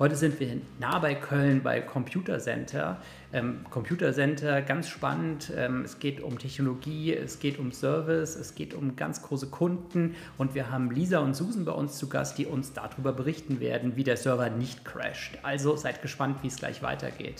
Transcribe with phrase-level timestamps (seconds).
[0.00, 3.02] Heute sind wir nah bei Köln bei Computer Center.
[3.34, 5.52] Ähm, Computer Center, ganz spannend.
[5.54, 10.14] Ähm, es geht um Technologie, es geht um Service, es geht um ganz große Kunden.
[10.38, 13.94] Und wir haben Lisa und Susan bei uns zu Gast, die uns darüber berichten werden,
[13.96, 15.38] wie der Server nicht crasht.
[15.42, 17.39] Also seid gespannt, wie es gleich weitergeht.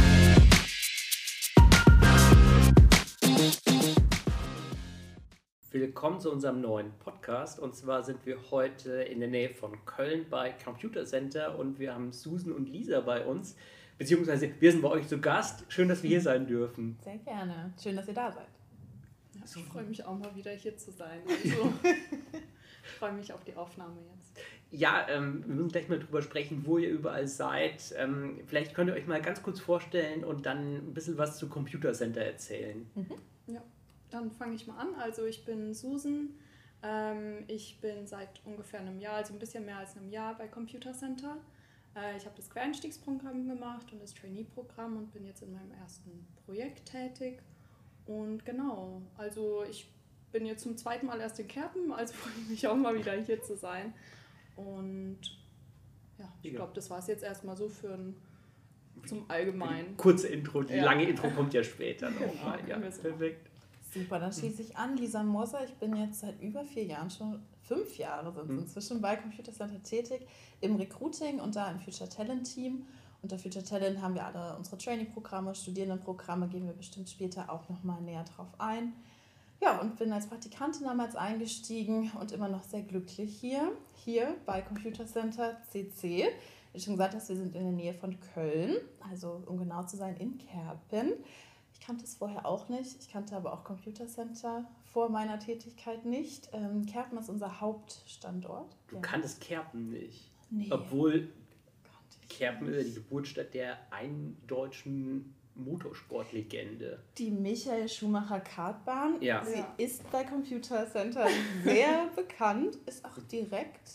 [5.73, 7.57] Willkommen zu unserem neuen Podcast.
[7.57, 11.93] Und zwar sind wir heute in der Nähe von Köln bei Computer Center und wir
[11.93, 13.55] haben Susan und Lisa bei uns.
[13.97, 15.63] Beziehungsweise wir sind bei euch zu Gast.
[15.69, 16.99] Schön, dass wir hier sein dürfen.
[17.01, 17.73] Sehr gerne.
[17.81, 18.49] Schön, dass ihr da seid.
[19.33, 21.21] Ja, ich freue mich auch mal wieder hier zu sein.
[21.45, 21.73] Also,
[22.83, 24.41] ich freue mich auf die Aufnahme jetzt.
[24.71, 27.93] Ja, ähm, wir müssen gleich mal drüber sprechen, wo ihr überall seid.
[27.95, 31.47] Ähm, vielleicht könnt ihr euch mal ganz kurz vorstellen und dann ein bisschen was zu
[31.47, 32.89] Computer Center erzählen.
[32.95, 33.15] Mhm.
[34.11, 34.95] Dann fange ich mal an.
[34.95, 36.29] Also ich bin Susan.
[36.83, 40.47] Ähm, ich bin seit ungefähr einem Jahr, also ein bisschen mehr als einem Jahr bei
[40.47, 41.37] Computer Center.
[41.95, 46.27] Äh, ich habe das Quereinstiegsprogramm gemacht und das Trainee-Programm und bin jetzt in meinem ersten
[46.45, 47.41] Projekt tätig.
[48.05, 49.87] Und genau, also ich
[50.31, 53.13] bin jetzt zum zweiten Mal erst in Kerpen, also freue ich mich auch mal wieder
[53.13, 53.93] hier zu sein.
[54.55, 55.19] Und
[56.17, 58.15] ja, ich glaube, das war es jetzt erstmal so für ein
[59.05, 59.97] zum Allgemeinen.
[59.97, 60.83] Kurze Intro, die ja.
[60.83, 62.59] lange Intro kommt ja später nochmal.
[62.67, 63.50] ja, perfekt.
[63.93, 64.95] Super, dann schließe ich an.
[64.95, 68.59] Lisa Moser, ich bin jetzt seit über vier Jahren schon, fünf Jahre sind es mhm.
[68.59, 70.25] inzwischen bei Computer Center tätig,
[70.61, 72.85] im Recruiting und da im Future Talent Team.
[73.21, 78.01] Unter Future Talent haben wir alle unsere Training-Programme, Studierendenprogramme, gehen wir bestimmt später auch nochmal
[78.01, 78.93] näher drauf ein.
[79.61, 84.61] Ja, und bin als Praktikantin damals eingestiegen und immer noch sehr glücklich hier, hier bei
[84.61, 86.29] Computer Center CC.
[86.73, 88.77] Wie schon gesagt hast, wir sind in der Nähe von Köln,
[89.11, 91.11] also um genau zu sein, in Kerpen.
[91.81, 92.95] Ich kannte es vorher auch nicht.
[93.01, 96.47] Ich kannte aber auch Computer Center vor meiner Tätigkeit nicht.
[96.53, 98.75] Ähm, Kerpen ist unser Hauptstandort.
[98.87, 99.01] Du ja.
[99.01, 100.29] kanntest Kerpen nicht.
[100.51, 100.67] Nee.
[100.69, 101.29] Obwohl
[102.29, 106.99] Kerpen ist ja die Geburtsstadt der einen deutschen Motorsportlegende.
[107.17, 109.19] Die Michael Schumacher Kartbahn.
[109.19, 109.43] Ja.
[109.43, 109.73] Sie ja.
[109.77, 111.27] ist bei Computer Center
[111.63, 113.89] sehr bekannt, ist auch direkt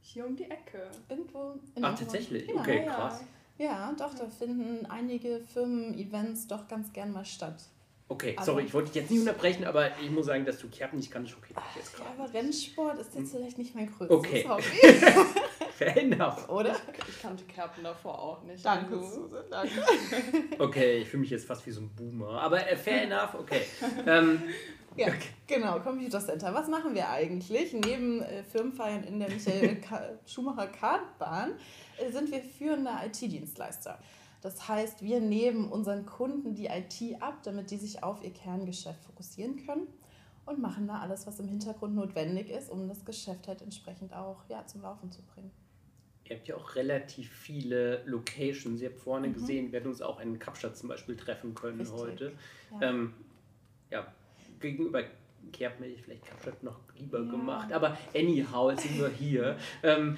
[0.00, 0.88] hier um die Ecke.
[1.08, 2.46] Irgendwo in Ach, tatsächlich?
[2.46, 3.24] Ja, okay, krass.
[3.60, 7.62] Ja, doch, da finden einige Firmen-Events doch ganz gern mal statt.
[8.08, 10.68] Okay, aber sorry, ich wollte dich jetzt nicht unterbrechen, aber ich muss sagen, dass du
[10.68, 12.08] Kerpen nicht kannst, okay jetzt gerade.
[12.08, 14.48] Ja, aber Rennsport ist jetzt vielleicht nicht mein größtes okay.
[14.48, 14.62] Hobby.
[15.76, 16.48] Fair enough.
[16.48, 16.74] Oder?
[17.06, 18.64] Ich kannte Kerpen davor auch nicht.
[18.64, 19.26] Danke, also.
[19.28, 19.74] Susan, danke.
[20.58, 23.60] Okay, ich fühle mich jetzt fast wie so ein Boomer, aber äh, fair enough, okay.
[24.06, 24.42] Ähm,
[24.96, 25.28] ja, okay.
[25.46, 26.54] genau, Computer Center.
[26.54, 27.74] Was machen wir eigentlich?
[27.74, 29.76] Neben äh, Firmenfeiern in der Michael
[30.26, 31.52] Schumacher Kartbahn
[32.10, 33.98] sind wir führende IT-Dienstleister.
[34.40, 39.02] Das heißt, wir nehmen unseren Kunden die IT ab, damit die sich auf ihr Kerngeschäft
[39.04, 39.86] fokussieren können
[40.46, 44.42] und machen da alles, was im Hintergrund notwendig ist, um das Geschäft halt entsprechend auch
[44.48, 45.50] ja, zum Laufen zu bringen.
[46.24, 48.80] Ihr habt ja auch relativ viele Locations.
[48.80, 49.34] Ihr habt vorne mhm.
[49.34, 51.98] gesehen, wir werden uns auch in Kapstadt zum Beispiel treffen können Richtig.
[51.98, 52.32] heute.
[52.80, 52.90] Ja.
[52.90, 53.14] Ähm,
[53.90, 54.06] ja,
[54.60, 55.02] gegenüber
[55.52, 57.30] Kerpen hätte ich vielleicht Kapstadt noch lieber ja.
[57.30, 59.56] gemacht, aber anyhow, jetzt sind wir hier.
[59.82, 60.16] ähm,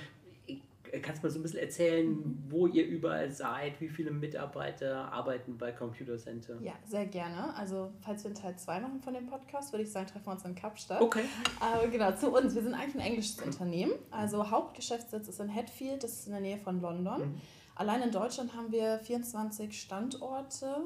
[1.00, 2.44] kannst du mal so ein bisschen erzählen, mhm.
[2.48, 6.60] wo ihr überall seid, wie viele Mitarbeiter arbeiten bei Computer Center?
[6.60, 7.54] Ja, sehr gerne.
[7.56, 10.32] Also, falls wir einen Teil 2 machen von dem Podcast, würde ich sagen, treffen wir
[10.32, 11.00] uns in Kapstadt.
[11.00, 11.24] Okay.
[11.60, 12.54] Aber genau, zu uns.
[12.54, 13.92] Wir sind eigentlich ein englisches Unternehmen.
[14.10, 17.20] Also, Hauptgeschäftssitz ist in Hatfield, das ist in der Nähe von London.
[17.20, 17.40] Mhm.
[17.74, 20.76] Allein in Deutschland haben wir 24 Standorte.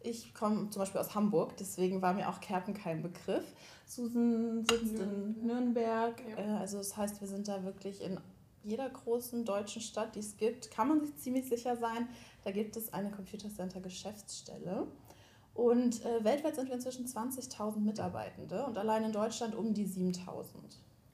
[0.00, 3.44] Ich komme zum Beispiel aus Hamburg, deswegen war mir auch Kerpen kein Begriff.
[3.86, 6.20] Susan sitzt in Nürnberg.
[6.36, 6.44] Ja.
[6.44, 8.18] Äh, also das heißt, wir sind da wirklich in
[8.64, 12.08] jeder großen deutschen Stadt, die es gibt, kann man sich ziemlich sicher sein,
[12.44, 14.86] da gibt es eine Computer Center Geschäftsstelle.
[15.54, 20.46] Und äh, weltweit sind wir inzwischen 20.000 Mitarbeitende und allein in Deutschland um die 7.000.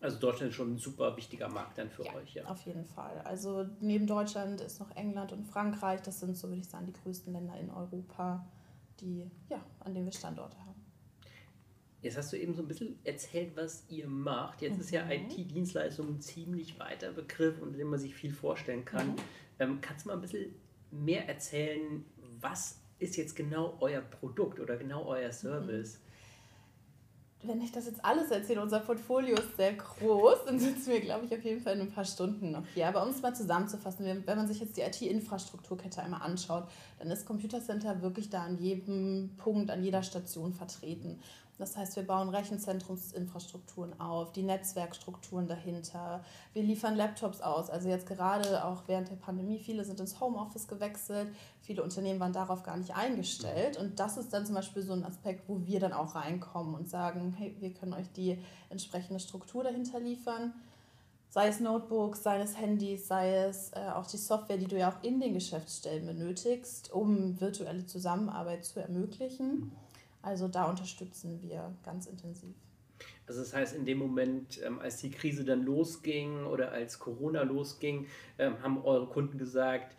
[0.00, 2.44] Also Deutschland ist schon ein super wichtiger Markt dann für ja, euch, ja.
[2.44, 3.20] Auf jeden Fall.
[3.24, 6.02] Also neben Deutschland ist noch England und Frankreich.
[6.02, 8.46] Das sind, so würde ich sagen, die größten Länder in Europa,
[9.00, 10.67] die, ja, an denen wir Standorte haben.
[12.00, 14.62] Jetzt hast du eben so ein bisschen erzählt, was ihr macht.
[14.62, 14.80] Jetzt mhm.
[14.80, 15.10] ist ja mhm.
[15.12, 19.08] IT-Dienstleistung ein ziemlich weiter Begriff, unter dem man sich viel vorstellen kann.
[19.08, 19.16] Mhm.
[19.58, 20.54] Ähm, kannst du mal ein bisschen
[20.90, 22.04] mehr erzählen,
[22.40, 26.00] was ist jetzt genau euer Produkt oder genau euer Service?
[27.42, 31.24] Wenn ich das jetzt alles erzähle, unser Portfolio ist sehr groß, dann sitzen wir, glaube
[31.24, 32.88] ich, auf jeden Fall in ein paar Stunden noch hier.
[32.88, 36.64] Aber um es mal zusammenzufassen, wenn man sich jetzt die IT-Infrastrukturkette einmal anschaut,
[36.98, 41.20] dann ist Computer Center wirklich da an jedem Punkt, an jeder Station vertreten.
[41.58, 46.25] Das heißt, wir bauen Rechenzentrumsinfrastrukturen auf, die Netzwerkstrukturen dahinter.
[46.52, 47.69] Wir liefern Laptops aus.
[47.69, 51.28] Also jetzt gerade auch während der Pandemie, viele sind ins Homeoffice gewechselt.
[51.60, 53.76] Viele Unternehmen waren darauf gar nicht eingestellt.
[53.76, 56.88] Und das ist dann zum Beispiel so ein Aspekt, wo wir dann auch reinkommen und
[56.88, 58.38] sagen, hey, wir können euch die
[58.70, 60.54] entsprechende Struktur dahinter liefern.
[61.31, 64.90] Sei es Notebooks, sei es Handys, sei es äh, auch die Software, die du ja
[64.90, 69.72] auch in den Geschäftsstellen benötigst, um virtuelle Zusammenarbeit zu ermöglichen.
[70.22, 72.54] Also da unterstützen wir ganz intensiv.
[73.26, 77.42] Also das heißt, in dem Moment, ähm, als die Krise dann losging oder als Corona
[77.42, 78.06] losging,
[78.38, 79.96] ähm, haben eure Kunden gesagt,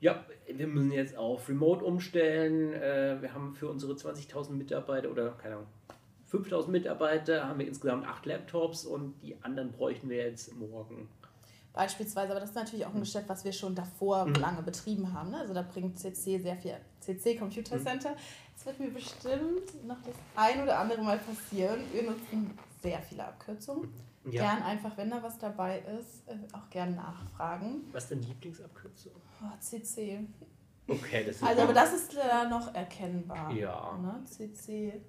[0.00, 2.72] ja, wir müssen jetzt auf Remote umstellen.
[2.72, 5.68] Äh, wir haben für unsere 20.000 Mitarbeiter oder keine Ahnung,
[6.30, 11.08] 5.000 Mitarbeiter haben wir insgesamt acht Laptops und die anderen bräuchten wir jetzt morgen
[11.72, 12.30] beispielsweise.
[12.30, 14.34] Aber das ist natürlich auch ein Geschäft, was wir schon davor mhm.
[14.34, 15.30] lange betrieben haben.
[15.30, 15.38] Ne?
[15.38, 17.82] Also da bringt CC sehr viel, CC Computer mhm.
[17.82, 18.16] Center.
[18.62, 21.80] Es wird mir bestimmt noch das ein oder andere Mal passieren.
[21.92, 23.92] Wir nutzen sehr viele Abkürzungen.
[24.26, 24.42] Ja.
[24.42, 27.82] Gern einfach, wenn da was dabei ist, äh, auch gern nachfragen.
[27.90, 29.14] Was ist deine Lieblingsabkürzung?
[29.42, 30.28] Oh, CC.
[30.86, 33.50] Okay, das ist Also, aber das ist da noch erkennbar.
[33.50, 33.98] Ja.
[33.98, 34.22] Ne?
[34.26, 35.02] CC.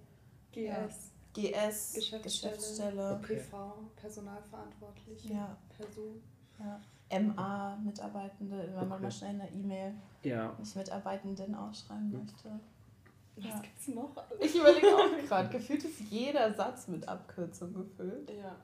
[0.51, 1.11] GS.
[1.33, 3.19] GS, Geschäftsstelle, Geschäftsstelle.
[3.21, 3.35] Okay.
[3.35, 5.25] PV, Personalverantwortlich.
[5.25, 5.55] Ja.
[5.77, 6.23] Person.
[6.57, 6.81] Ja.
[7.19, 10.55] MA, Mitarbeitende, wenn man mal schnell in der E-Mail ja.
[10.57, 12.19] nicht Mitarbeitenden ausschreiben hm.
[12.19, 12.59] möchte.
[13.35, 13.59] Was ja.
[13.59, 14.15] gibt's noch?
[14.39, 18.29] Ich überlege auch gerade, gefühlt ist jeder Satz mit Abkürzung gefüllt.
[18.29, 18.55] Ja.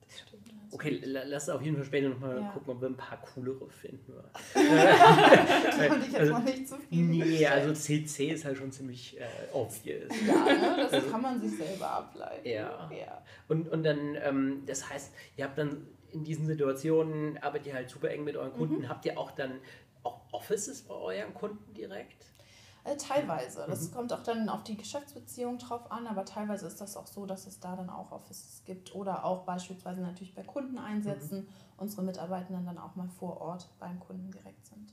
[0.00, 0.46] Das stimmt.
[0.72, 2.50] Okay, lass auf jeden Fall später nochmal ja.
[2.50, 4.12] gucken, ob wir ein paar coolere finden.
[4.52, 4.66] Fand
[6.06, 7.04] ich jetzt also, noch nicht viel.
[7.04, 10.10] Nee, also CC ist halt schon ziemlich äh, obvious.
[10.26, 10.76] Ja, ne?
[10.76, 12.48] das also, kann man sich selber ableiten.
[12.48, 12.90] Ja.
[12.90, 13.22] ja.
[13.48, 17.90] Und, und dann, ähm, das heißt, ihr habt dann in diesen Situationen arbeitet ihr halt
[17.90, 18.82] super eng mit euren Kunden.
[18.82, 18.88] Mhm.
[18.88, 19.60] Habt ihr auch dann
[20.02, 22.26] auch Offices bei euren Kunden direkt?
[22.86, 23.64] Äh, teilweise.
[23.66, 23.94] Das mhm.
[23.94, 27.46] kommt auch dann auf die Geschäftsbeziehung drauf an, aber teilweise ist das auch so, dass
[27.46, 31.48] es da dann auch Offices gibt oder auch beispielsweise natürlich bei Kunden einsetzen, mhm.
[31.76, 34.92] unsere Mitarbeitenden dann auch mal vor Ort beim Kunden direkt sind.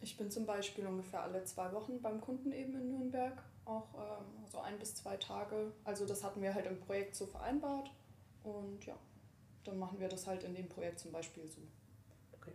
[0.00, 4.46] Ich bin zum Beispiel ungefähr alle zwei Wochen beim Kunden eben in Nürnberg, auch ähm,
[4.50, 5.72] so ein bis zwei Tage.
[5.84, 7.90] Also das hatten wir halt im Projekt so vereinbart
[8.42, 8.96] und ja
[9.64, 11.60] dann machen wir das halt in dem Projekt zum Beispiel so.
[12.32, 12.52] Okay.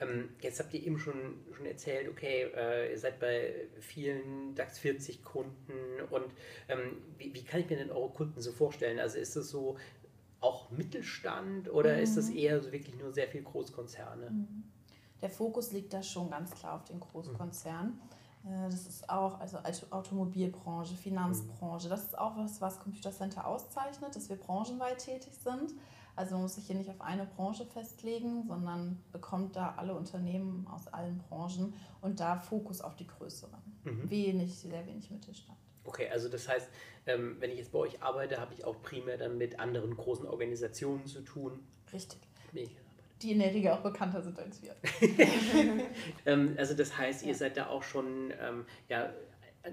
[0.00, 4.78] Ähm, jetzt habt ihr eben schon, schon erzählt, okay, äh, ihr seid bei vielen DAX
[4.78, 5.72] 40 Kunden
[6.10, 6.26] und
[6.68, 8.98] ähm, wie, wie kann ich mir denn eure Kunden so vorstellen?
[8.98, 9.76] Also ist das so
[10.40, 12.02] auch Mittelstand oder mhm.
[12.02, 14.30] ist das eher so wirklich nur sehr viel Großkonzerne?
[14.30, 14.64] Mhm.
[15.22, 17.92] Der Fokus liegt da schon ganz klar auf den Großkonzernen.
[18.42, 18.64] Mhm.
[18.64, 19.58] Das ist auch also
[19.90, 21.86] Automobilbranche, Finanzbranche.
[21.86, 21.90] Mhm.
[21.90, 25.72] Das ist auch was, was Computer Center auszeichnet, dass wir branchenweit tätig sind.
[26.16, 30.66] Also man muss sich hier nicht auf eine Branche festlegen, sondern bekommt da alle Unternehmen
[30.68, 33.60] aus allen Branchen und da Fokus auf die größeren.
[33.84, 34.10] Mhm.
[34.10, 35.58] Wenig, sehr wenig Mittelstand.
[35.84, 36.68] Okay, also das heißt,
[37.06, 40.26] ähm, wenn ich jetzt bei euch arbeite, habe ich auch primär dann mit anderen großen
[40.26, 41.60] Organisationen zu tun.
[41.92, 42.20] Richtig.
[43.22, 44.74] Die in der Regel auch bekannter sind als wir.
[46.26, 47.34] ähm, also das heißt, ihr ja.
[47.34, 49.12] seid da auch schon ähm, ja,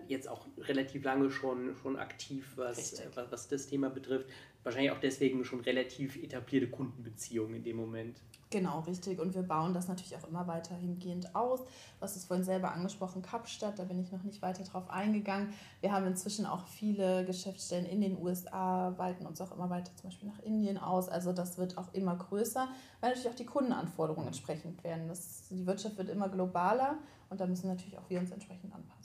[0.08, 4.30] jetzt auch relativ lange schon, schon aktiv, was, was, was, das Thema betrifft.
[4.64, 8.22] Wahrscheinlich auch deswegen schon relativ etablierte Kundenbeziehungen in dem Moment.
[8.52, 9.20] Genau, richtig.
[9.20, 11.62] Und wir bauen das natürlich auch immer weiter hingehend aus.
[11.64, 15.54] Du hast es vorhin selber angesprochen, Kapstadt, da bin ich noch nicht weiter drauf eingegangen.
[15.80, 20.10] Wir haben inzwischen auch viele Geschäftsstellen in den USA, weiten uns auch immer weiter zum
[20.10, 21.08] Beispiel nach Indien aus.
[21.08, 22.68] Also das wird auch immer größer,
[23.00, 25.08] weil natürlich auch die Kundenanforderungen entsprechend werden.
[25.08, 29.02] Das, die Wirtschaft wird immer globaler und da müssen natürlich auch wir uns entsprechend anpassen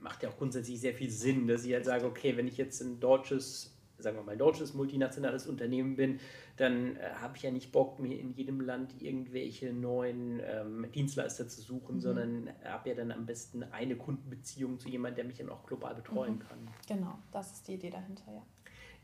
[0.00, 2.80] macht ja auch grundsätzlich sehr viel Sinn, dass ich halt sage, okay, wenn ich jetzt
[2.80, 6.20] ein deutsches, sagen wir mal, ein deutsches multinationales Unternehmen bin,
[6.56, 11.48] dann äh, habe ich ja nicht Bock, mir in jedem Land irgendwelche neuen ähm, Dienstleister
[11.48, 12.00] zu suchen, mhm.
[12.00, 15.94] sondern habe ja dann am besten eine Kundenbeziehung zu jemandem, der mich dann auch global
[15.94, 16.40] betreuen mhm.
[16.40, 16.68] kann.
[16.86, 18.42] Genau, das ist die Idee dahinter, ja.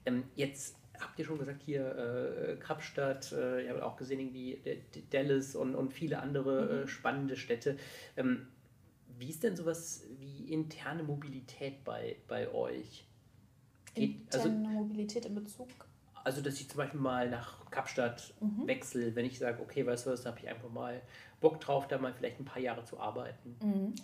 [0.06, 4.60] Ähm, jetzt habt ihr schon gesagt, hier äh, Kapstadt, äh, ihr habt auch gesehen, irgendwie
[5.10, 6.84] Dallas und, und viele andere mhm.
[6.84, 7.76] äh, spannende Städte.
[8.16, 8.46] Ähm,
[9.18, 13.06] wie ist denn sowas wie interne Mobilität bei, bei euch?
[13.94, 15.68] Geht, also Mobilität in Bezug?
[16.24, 18.66] Also, dass ich zum Beispiel mal nach Kapstadt mhm.
[18.66, 21.02] wechsle, wenn ich sage, okay, weißt du was, da habe ich einfach mal
[21.40, 23.56] Bock drauf, da mal vielleicht ein paar Jahre zu arbeiten.
[23.62, 23.94] Mhm.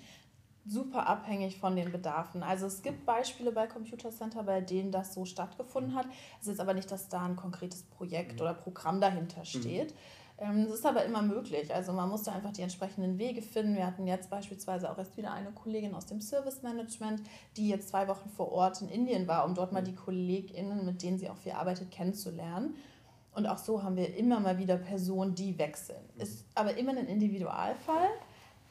[0.66, 2.42] Super abhängig von den Bedarfen.
[2.42, 6.06] Also es gibt Beispiele bei Computer Center, bei denen das so stattgefunden hat.
[6.40, 8.40] Es ist aber nicht, dass da ein konkretes Projekt mhm.
[8.42, 9.44] oder Programm dahinter mhm.
[9.44, 9.92] steht.
[9.92, 9.97] Ähm,
[10.40, 11.75] es ist aber immer möglich.
[11.75, 13.76] Also man muss da einfach die entsprechenden Wege finden.
[13.76, 17.23] Wir hatten jetzt beispielsweise auch erst wieder eine Kollegin aus dem Service Management,
[17.56, 21.02] die jetzt zwei Wochen vor Ort in Indien war, um dort mal die KollegInnen, mit
[21.02, 22.75] denen sie auch viel arbeitet, kennenzulernen.
[23.35, 26.02] Und auch so haben wir immer mal wieder Personen, die wechseln.
[26.16, 28.09] Ist aber immer ein Individualfall.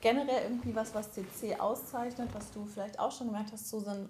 [0.02, 4.10] Generell irgendwie was, was CC auszeichnet, was du vielleicht auch schon gemerkt hast, Susan,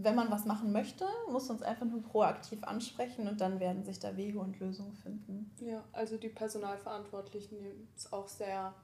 [0.00, 3.98] wenn man was machen möchte, muss uns einfach nur proaktiv ansprechen und dann werden sich
[3.98, 5.50] da Wege und Lösungen finden.
[5.60, 8.74] Ja, also die Personalverantwortlichen nehmen es auch sehr,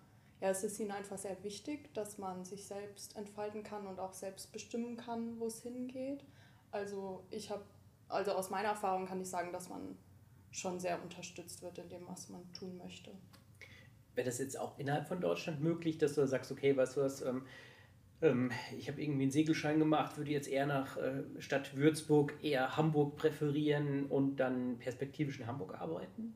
[0.41, 4.13] ja, es ist ihnen einfach sehr wichtig, dass man sich selbst entfalten kann und auch
[4.13, 6.25] selbst bestimmen kann, wo es hingeht.
[6.73, 7.63] Also ich habe,
[8.09, 9.97] also aus meiner Erfahrung kann ich sagen, dass man
[10.51, 13.13] schon sehr unterstützt wird in dem, was man tun möchte.
[14.17, 17.23] Wäre das jetzt auch innerhalb von Deutschland möglich, dass du sagst, okay, weißt du was,
[17.23, 17.47] ähm,
[18.23, 22.77] ähm, ich habe irgendwie einen Segelschein gemacht, würde jetzt eher nach äh, Stadt Würzburg, eher
[22.77, 26.35] Hamburg präferieren und dann perspektivisch in Hamburg arbeiten?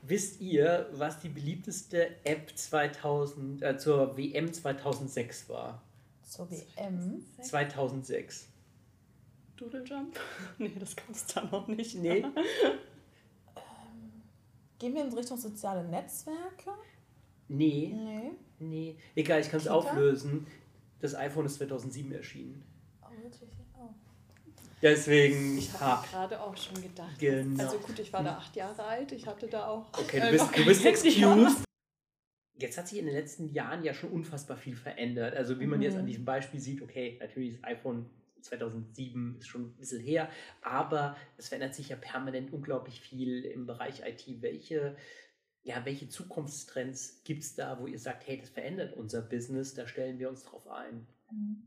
[0.00, 5.82] wisst ihr, was die beliebteste App 2000, äh, zur WM 2006 war?
[6.22, 7.26] Zur WM?
[7.42, 8.48] 2006.
[9.62, 10.18] Doodle Jump?
[10.58, 11.94] nee, das gab es da noch nicht.
[11.94, 12.18] Nee.
[12.18, 12.32] ähm,
[14.78, 16.70] gehen wir in Richtung soziale Netzwerke?
[17.48, 17.94] Nee.
[17.94, 18.30] Nee.
[18.58, 18.96] Nee.
[19.14, 20.46] Egal, ich kann es auflösen.
[21.00, 22.64] Das iPhone ist 2007 erschienen.
[23.02, 23.50] Oh, wirklich?
[23.78, 23.90] Oh.
[24.80, 25.58] Deswegen.
[25.58, 27.18] Ich habe gerade auch schon gedacht.
[27.18, 27.62] Genau.
[27.62, 29.12] Also gut, ich war da acht Jahre alt.
[29.12, 29.86] Ich hatte da auch.
[29.96, 31.62] Okay, du bist, du bist excused.
[32.54, 35.34] Jetzt hat sich in den letzten Jahren ja schon unfassbar viel verändert.
[35.34, 35.84] Also wie man mhm.
[35.84, 38.06] jetzt an diesem Beispiel sieht, okay, natürlich das iPhone
[38.42, 40.28] 2007 ist schon ein bisschen her,
[40.60, 44.42] aber es verändert sich ja permanent unglaublich viel im Bereich IT.
[44.42, 44.96] Welche,
[45.62, 49.86] ja, welche Zukunftstrends gibt es da, wo ihr sagt, hey, das verändert unser Business, da
[49.86, 51.06] stellen wir uns drauf ein?
[51.30, 51.62] Mhm.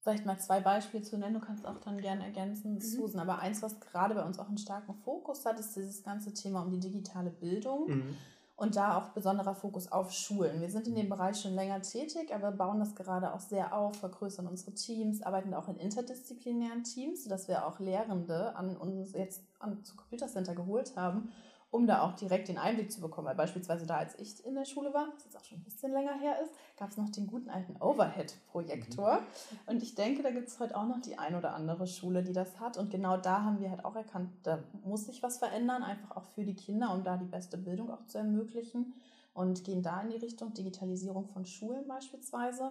[0.00, 2.80] Vielleicht mal zwei Beispiele zu nennen, du kannst auch dann gerne ergänzen, mhm.
[2.80, 3.20] Susan.
[3.20, 6.62] Aber eins, was gerade bei uns auch einen starken Fokus hat, ist dieses ganze Thema
[6.62, 7.88] um die digitale Bildung.
[7.88, 8.16] Mhm
[8.62, 10.60] und da auch besonderer Fokus auf Schulen.
[10.60, 13.96] Wir sind in dem Bereich schon länger tätig, aber bauen das gerade auch sehr auf,
[13.96, 19.42] vergrößern unsere Teams, arbeiten auch in interdisziplinären Teams, sodass wir auch Lehrende an uns jetzt
[19.58, 21.32] an, zu Computer Center geholt haben,
[21.72, 23.26] um da auch direkt den Einblick zu bekommen.
[23.26, 25.90] Weil beispielsweise da, als ich in der Schule war, was jetzt auch schon ein bisschen
[25.90, 29.20] länger her ist, gab es noch den guten alten Overhead-Projektor.
[29.20, 29.58] Mhm.
[29.66, 32.34] Und ich denke, da gibt es heute auch noch die ein oder andere Schule, die
[32.34, 32.76] das hat.
[32.76, 36.26] Und genau da haben wir halt auch erkannt, da muss sich was verändern, einfach auch
[36.34, 38.92] für die Kinder, um da die beste Bildung auch zu ermöglichen.
[39.32, 42.70] Und gehen da in die Richtung Digitalisierung von Schulen beispielsweise.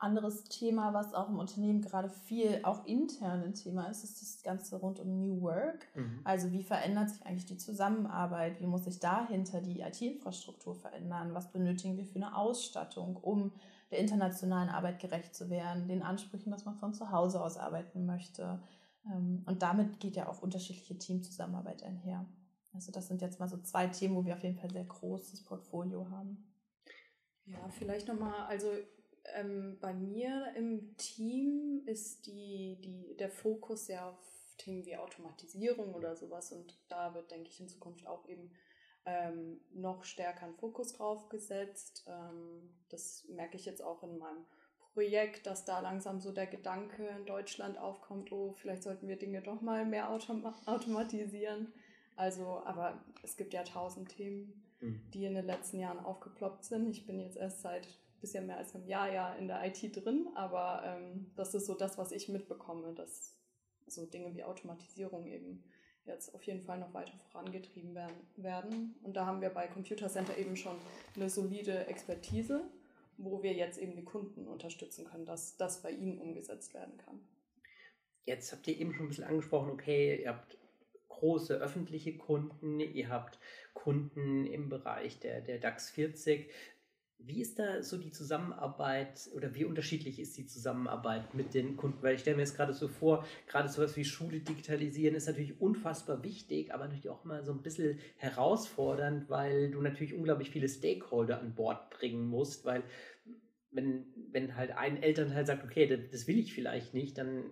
[0.00, 4.42] Anderes Thema, was auch im Unternehmen gerade viel auch intern ein Thema ist, ist das
[4.44, 5.86] Ganze rund um New Work.
[5.96, 6.20] Mhm.
[6.22, 8.60] Also wie verändert sich eigentlich die Zusammenarbeit?
[8.60, 11.34] Wie muss sich dahinter die IT-Infrastruktur verändern?
[11.34, 13.52] Was benötigen wir für eine Ausstattung, um
[13.90, 18.06] der internationalen Arbeit gerecht zu werden, den Ansprüchen, dass man von zu Hause aus arbeiten
[18.06, 18.62] möchte?
[19.06, 22.24] Ähm, und damit geht ja auch unterschiedliche Teamzusammenarbeit einher.
[22.72, 25.42] Also das sind jetzt mal so zwei Themen, wo wir auf jeden Fall sehr großes
[25.44, 26.44] Portfolio haben.
[27.46, 28.68] Ja, vielleicht nochmal, also
[29.34, 34.18] ähm, bei mir im Team ist die, die, der Fokus sehr auf
[34.58, 38.50] Themen wie Automatisierung oder sowas und da wird, denke ich, in Zukunft auch eben
[39.06, 42.04] ähm, noch stärker ein Fokus drauf gesetzt.
[42.08, 44.44] Ähm, das merke ich jetzt auch in meinem
[44.92, 49.40] Projekt, dass da langsam so der Gedanke in Deutschland aufkommt, oh, vielleicht sollten wir Dinge
[49.42, 51.72] doch mal mehr autom automatisieren.
[52.16, 55.00] Also, aber es gibt ja tausend Themen, mhm.
[55.14, 56.90] die in den letzten Jahren aufgeploppt sind.
[56.90, 57.86] Ich bin jetzt erst seit
[58.20, 61.74] bisschen mehr als einem Jahr ja in der IT drin, aber ähm, das ist so
[61.74, 63.36] das, was ich mitbekomme, dass
[63.86, 65.64] so Dinge wie Automatisierung eben
[66.04, 67.96] jetzt auf jeden Fall noch weiter vorangetrieben
[68.36, 68.94] werden.
[69.02, 70.76] Und da haben wir bei Computer Center eben schon
[71.14, 72.64] eine solide Expertise,
[73.18, 77.20] wo wir jetzt eben die Kunden unterstützen können, dass das bei ihnen umgesetzt werden kann.
[78.24, 80.58] Jetzt habt ihr eben schon ein bisschen angesprochen, okay, ihr habt
[81.08, 83.38] große öffentliche Kunden, ihr habt
[83.74, 86.50] Kunden im Bereich der, der DAX 40.
[87.20, 92.02] Wie ist da so die Zusammenarbeit oder wie unterschiedlich ist die Zusammenarbeit mit den Kunden?
[92.02, 95.60] Weil ich stelle mir jetzt gerade so vor, gerade sowas wie Schule digitalisieren ist natürlich
[95.60, 100.68] unfassbar wichtig, aber natürlich auch mal so ein bisschen herausfordernd, weil du natürlich unglaublich viele
[100.68, 102.84] Stakeholder an Bord bringen musst, weil
[103.72, 107.44] wenn, wenn halt ein Elternteil sagt, okay, das will ich vielleicht nicht, dann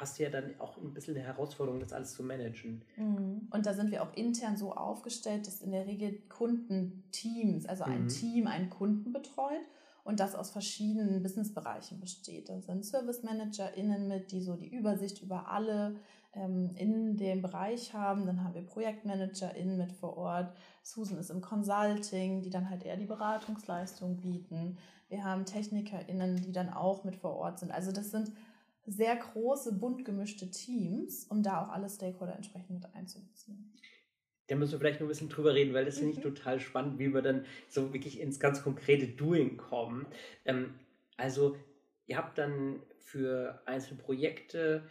[0.00, 2.82] hast du ja dann auch ein bisschen eine Herausforderung, das alles zu managen.
[2.96, 3.48] Mhm.
[3.50, 8.04] Und da sind wir auch intern so aufgestellt, dass in der Regel Kundenteams, also ein
[8.04, 8.08] mhm.
[8.08, 9.60] Team einen Kunden betreut
[10.04, 12.48] und das aus verschiedenen Businessbereichen besteht.
[12.48, 15.96] Da sind Service ManagerInnen mit, die so die Übersicht über alle
[16.34, 18.26] ähm, in dem Bereich haben.
[18.26, 20.52] Dann haben wir ProjektmanagerInnen mit vor Ort.
[20.82, 24.78] Susan ist im Consulting, die dann halt eher die Beratungsleistung bieten.
[25.08, 27.72] Wir haben TechnikerInnen, die dann auch mit vor Ort sind.
[27.72, 28.32] Also das sind
[28.90, 33.72] sehr große, bunt gemischte Teams, um da auch alle Stakeholder entsprechend mit einzubeziehen.
[34.48, 36.34] Da müssen wir vielleicht noch ein bisschen drüber reden, weil das finde ich mhm.
[36.34, 40.06] total spannend, wie wir dann so wirklich ins ganz konkrete Doing kommen.
[40.44, 40.74] Ähm,
[41.16, 41.56] also
[42.06, 44.82] ihr habt dann für einzelne Projekte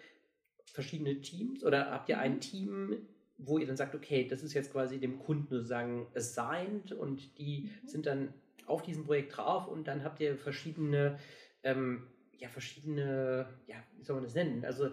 [0.66, 2.40] verschiedene Teams oder habt ihr ein mhm.
[2.40, 2.98] Team,
[3.38, 7.70] wo ihr dann sagt, okay, das ist jetzt quasi dem Kunden sozusagen assigned und die
[7.84, 7.88] mhm.
[7.88, 8.34] sind dann
[8.66, 11.20] auf diesem Projekt drauf und dann habt ihr verschiedene,
[11.64, 12.04] ähm,
[12.40, 14.66] ja, verschiedene, ja, wie soll man das nennen?
[14.66, 14.92] Also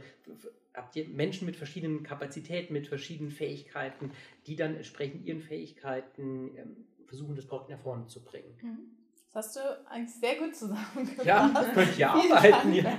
[0.75, 4.11] habt ihr Menschen mit verschiedenen Kapazitäten, mit verschiedenen Fähigkeiten,
[4.47, 6.77] die dann entsprechend ihren Fähigkeiten ähm,
[7.07, 8.55] versuchen, das Projekt nach vorne zu bringen.
[8.63, 9.06] Mhm.
[9.37, 11.27] Das hast du eigentlich sehr gut zusammengefasst.
[11.27, 12.73] Ja, könnt ihr arbeiten.
[12.73, 12.99] Ja.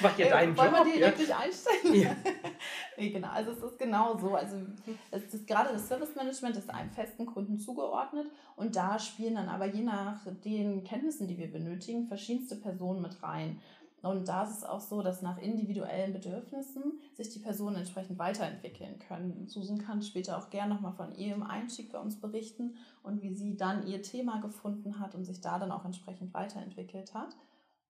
[0.00, 0.72] Macht ihr deinen Job.
[0.72, 1.36] Wollen wir direkt ja.
[1.36, 1.94] einstellen?
[1.94, 2.16] Ja.
[2.96, 3.28] nee, genau.
[3.28, 4.34] Also es ist genau so.
[4.34, 4.56] Also
[5.10, 9.50] es ist gerade das Service Management ist einem festen Kunden zugeordnet und da spielen dann
[9.50, 13.60] aber je nach den Kenntnissen, die wir benötigen, verschiedenste Personen mit rein.
[14.02, 18.98] Und da ist es auch so, dass nach individuellen Bedürfnissen sich die Personen entsprechend weiterentwickeln
[18.98, 19.46] können.
[19.46, 23.56] Susan kann später auch gerne nochmal von ihrem Einstieg bei uns berichten und wie sie
[23.56, 27.36] dann ihr Thema gefunden hat und sich da dann auch entsprechend weiterentwickelt hat.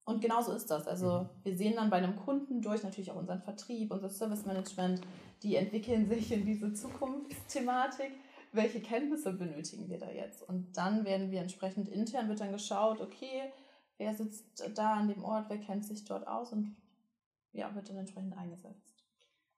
[0.04, 0.86] Und genauso ist das.
[0.86, 1.28] Also mhm.
[1.44, 5.00] wir sehen dann bei einem Kunden durch natürlich auch unseren Vertrieb, unser Service Management,
[5.42, 8.10] die entwickeln sich in diese Zukunftsthematik.
[8.52, 10.46] Welche Kenntnisse benötigen wir da jetzt?
[10.46, 13.50] Und dann werden wir entsprechend intern wird dann geschaut, okay,
[14.02, 16.74] wer sitzt da an dem Ort, wer kennt sich dort aus und
[17.52, 19.04] ja, wird dann entsprechend eingesetzt.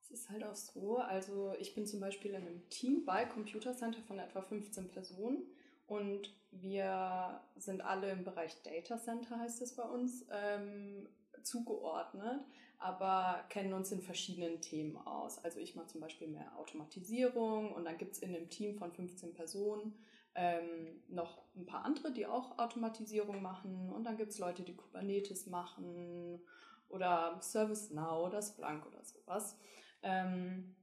[0.03, 3.75] Es ist halt auch so, also ich bin zum Beispiel in einem Team bei Computer
[3.75, 5.47] Center von etwa 15 Personen
[5.87, 11.09] und wir sind alle im Bereich Data Center, heißt es bei uns, ähm,
[11.43, 12.45] zugeordnet,
[12.79, 15.43] aber kennen uns in verschiedenen Themen aus.
[15.43, 18.93] Also ich mache zum Beispiel mehr Automatisierung und dann gibt es in dem Team von
[18.93, 19.95] 15 Personen
[20.35, 23.93] ähm, noch ein paar andere, die auch Automatisierung machen.
[23.93, 26.41] Und dann gibt es Leute, die Kubernetes machen
[26.89, 29.57] oder ServiceNow oder Splunk oder sowas.
[30.03, 30.75] Ähm,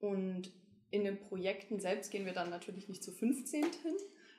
[0.00, 0.52] und
[0.90, 3.96] in den Projekten selbst gehen wir dann natürlich nicht zu 15 hin,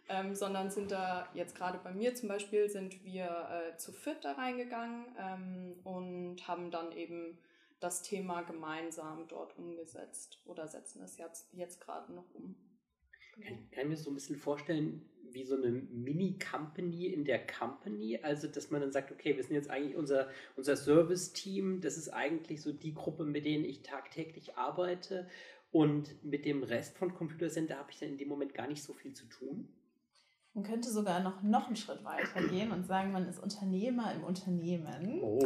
[0.09, 4.25] ähm, sondern sind da jetzt gerade bei mir zum Beispiel sind wir äh, zu viert
[4.25, 7.37] da reingegangen ähm, und haben dann eben
[7.79, 12.55] das Thema gemeinsam dort umgesetzt oder setzen es jetzt, jetzt gerade noch um.
[13.41, 18.19] Kann, kann ich mir so ein bisschen vorstellen, wie so eine Mini-Company in der Company.
[18.21, 22.09] Also, dass man dann sagt, okay, wir sind jetzt eigentlich unser, unser Service-Team, das ist
[22.09, 25.27] eigentlich so die Gruppe, mit denen ich tagtäglich arbeite.
[25.71, 28.81] Und mit dem Rest von Computer Center habe ich dann in dem Moment gar nicht
[28.81, 29.67] so viel zu tun.
[30.59, 34.25] Man könnte sogar noch, noch einen Schritt weiter gehen und sagen, man ist Unternehmer im
[34.25, 35.21] Unternehmen.
[35.23, 35.39] Oh.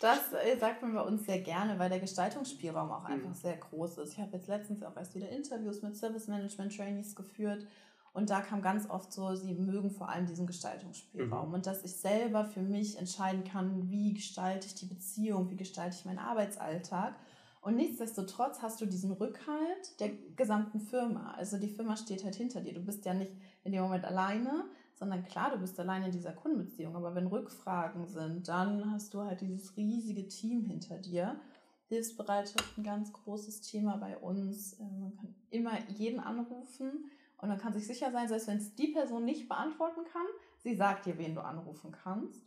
[0.00, 3.34] Das äh, sagt man bei uns sehr gerne, weil der Gestaltungsspielraum auch einfach mhm.
[3.34, 4.12] sehr groß ist.
[4.12, 7.66] Ich habe jetzt letztens auch erst wieder Interviews mit Service Management Trainees geführt
[8.12, 11.54] und da kam ganz oft so, sie mögen vor allem diesen Gestaltungsspielraum mhm.
[11.54, 15.96] und dass ich selber für mich entscheiden kann, wie gestalte ich die Beziehung, wie gestalte
[15.98, 17.14] ich meinen Arbeitsalltag.
[17.62, 21.34] Und nichtsdestotrotz hast du diesen Rückhalt der gesamten Firma.
[21.36, 22.74] Also die Firma steht halt hinter dir.
[22.74, 23.32] Du bist ja nicht
[23.66, 26.96] in dem Moment alleine, sondern klar, du bist alleine in dieser Kundenbeziehung.
[26.96, 31.38] Aber wenn Rückfragen sind, dann hast du halt dieses riesige Team hinter dir.
[31.88, 34.74] Hilfsbereitschaft ein ganz großes Thema bei uns.
[34.74, 38.74] Äh, man kann immer jeden anrufen und man kann sich sicher sein, selbst wenn es
[38.74, 40.26] die Person nicht beantworten kann,
[40.58, 42.44] sie sagt dir, wen du anrufen kannst.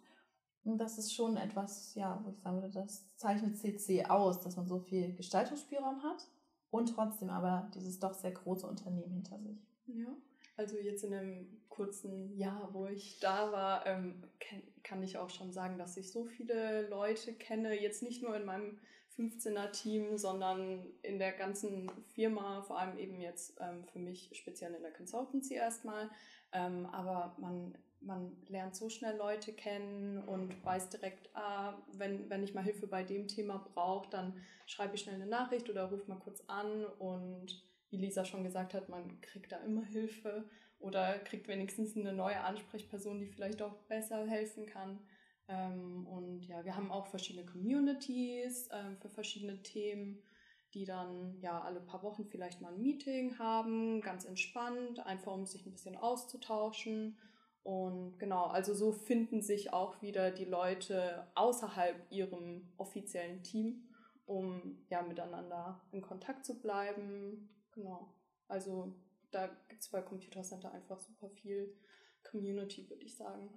[0.63, 4.57] Und das ist schon etwas, ja, wo ich sagen würde, das zeichnet CC aus, dass
[4.57, 6.27] man so viel Gestaltungsspielraum hat
[6.69, 9.65] und trotzdem aber dieses doch sehr große Unternehmen hinter sich.
[9.85, 10.07] Ja,
[10.59, 14.21] also jetzt in einem kurzen Jahr, wo ich da war, ähm,
[14.83, 18.43] kann ich auch schon sagen, dass ich so viele Leute kenne, jetzt nicht nur in
[18.43, 18.77] meinem
[19.17, 24.81] 15er-Team, sondern in der ganzen Firma, vor allem eben jetzt ähm, für mich speziell in
[24.81, 26.09] der Consultancy erstmal.
[26.51, 32.43] Ähm, aber man man lernt so schnell Leute kennen und weiß direkt, ah, wenn, wenn
[32.43, 34.33] ich mal Hilfe bei dem Thema brauche, dann
[34.65, 38.73] schreibe ich schnell eine Nachricht oder rufe mal kurz an und wie Lisa schon gesagt
[38.73, 40.49] hat, man kriegt da immer Hilfe
[40.79, 44.99] oder kriegt wenigstens eine neue Ansprechperson, die vielleicht auch besser helfen kann.
[45.47, 50.21] Ähm, und ja, wir haben auch verschiedene Communities ähm, für verschiedene Themen,
[50.73, 55.45] die dann ja alle paar Wochen vielleicht mal ein Meeting haben, ganz entspannt, einfach um
[55.45, 57.17] sich ein bisschen auszutauschen
[57.63, 63.83] und genau, also so finden sich auch wieder die Leute außerhalb ihrem offiziellen Team,
[64.25, 67.49] um ja miteinander in Kontakt zu bleiben.
[67.73, 68.13] Genau.
[68.47, 68.93] Also
[69.31, 71.75] da gibt es bei Computer Center einfach super viel
[72.23, 73.49] Community, würde ich sagen.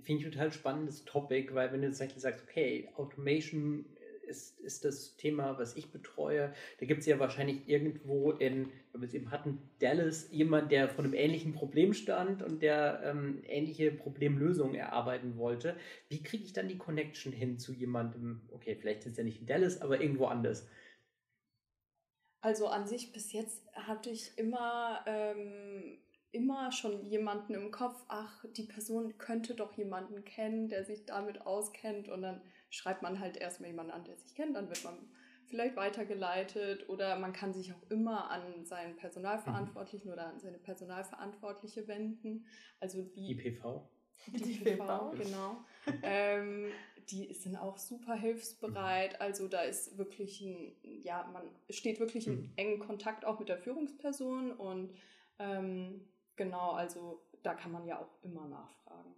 [0.00, 3.84] Finde ich total spannendes Topic, weil wenn du tatsächlich sagst, okay, Automation
[4.32, 6.52] ist, ist das Thema, was ich betreue.
[6.80, 11.04] Da gibt es ja wahrscheinlich irgendwo in, wir es eben hatten, Dallas jemand, der vor
[11.04, 15.76] einem ähnlichen Problem stand und der ähm, ähnliche Problemlösungen erarbeiten wollte.
[16.08, 19.46] Wie kriege ich dann die Connection hin zu jemandem, okay, vielleicht ist er nicht in
[19.46, 20.66] Dallas, aber irgendwo anders?
[22.42, 25.98] Also an sich bis jetzt hatte ich immer, ähm,
[26.32, 31.46] immer schon jemanden im Kopf, ach, die Person könnte doch jemanden kennen, der sich damit
[31.46, 34.98] auskennt und dann schreibt man halt erstmal jemanden an, der sich kennt, dann wird man
[35.46, 40.14] vielleicht weitergeleitet oder man kann sich auch immer an seinen Personalverantwortlichen mhm.
[40.14, 42.46] oder an seine Personalverantwortliche wenden.
[42.80, 43.88] Also die IPV.
[44.26, 45.64] Die IPV, genau.
[46.02, 46.72] ähm,
[47.10, 49.20] die sind auch super hilfsbereit.
[49.20, 52.52] Also da ist wirklich ein, ja, man steht wirklich in mhm.
[52.56, 54.94] engen Kontakt auch mit der Führungsperson und
[55.38, 59.14] ähm, genau, also da kann man ja auch immer nachfragen.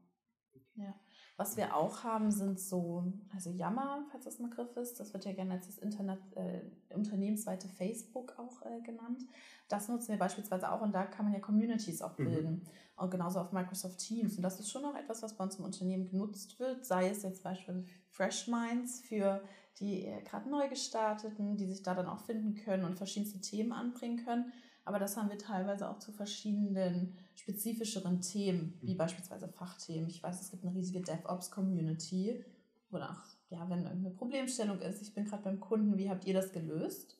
[0.76, 0.94] Ja.
[1.36, 5.24] Was wir auch haben, sind so, also Yammer, falls das ein Begriff ist, das wird
[5.24, 6.60] ja gerne als das Internet, äh,
[6.94, 9.22] unternehmensweite Facebook auch äh, genannt.
[9.68, 12.24] Das nutzen wir beispielsweise auch und da kann man ja Communities auch mhm.
[12.24, 12.50] bilden.
[12.50, 12.62] Mhm.
[12.96, 14.36] Und genauso auf Microsoft Teams.
[14.36, 17.24] Und das ist schon auch etwas, was bei uns im Unternehmen genutzt wird, sei es
[17.24, 19.42] jetzt beispielsweise Fresh Minds für
[19.80, 23.72] die äh, gerade neu gestarteten, die sich da dann auch finden können und verschiedenste Themen
[23.72, 24.52] anbringen können.
[24.84, 28.98] Aber das haben wir teilweise auch zu verschiedenen spezifischeren Themen, wie mhm.
[28.98, 30.08] beispielsweise Fachthemen.
[30.08, 32.44] Ich weiß, es gibt eine riesige DevOps-Community,
[32.90, 36.52] wonach, ja, wenn irgendeine Problemstellung ist, ich bin gerade beim Kunden, wie habt ihr das
[36.52, 37.18] gelöst?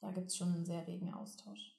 [0.00, 1.74] Da gibt es schon einen sehr regen Austausch.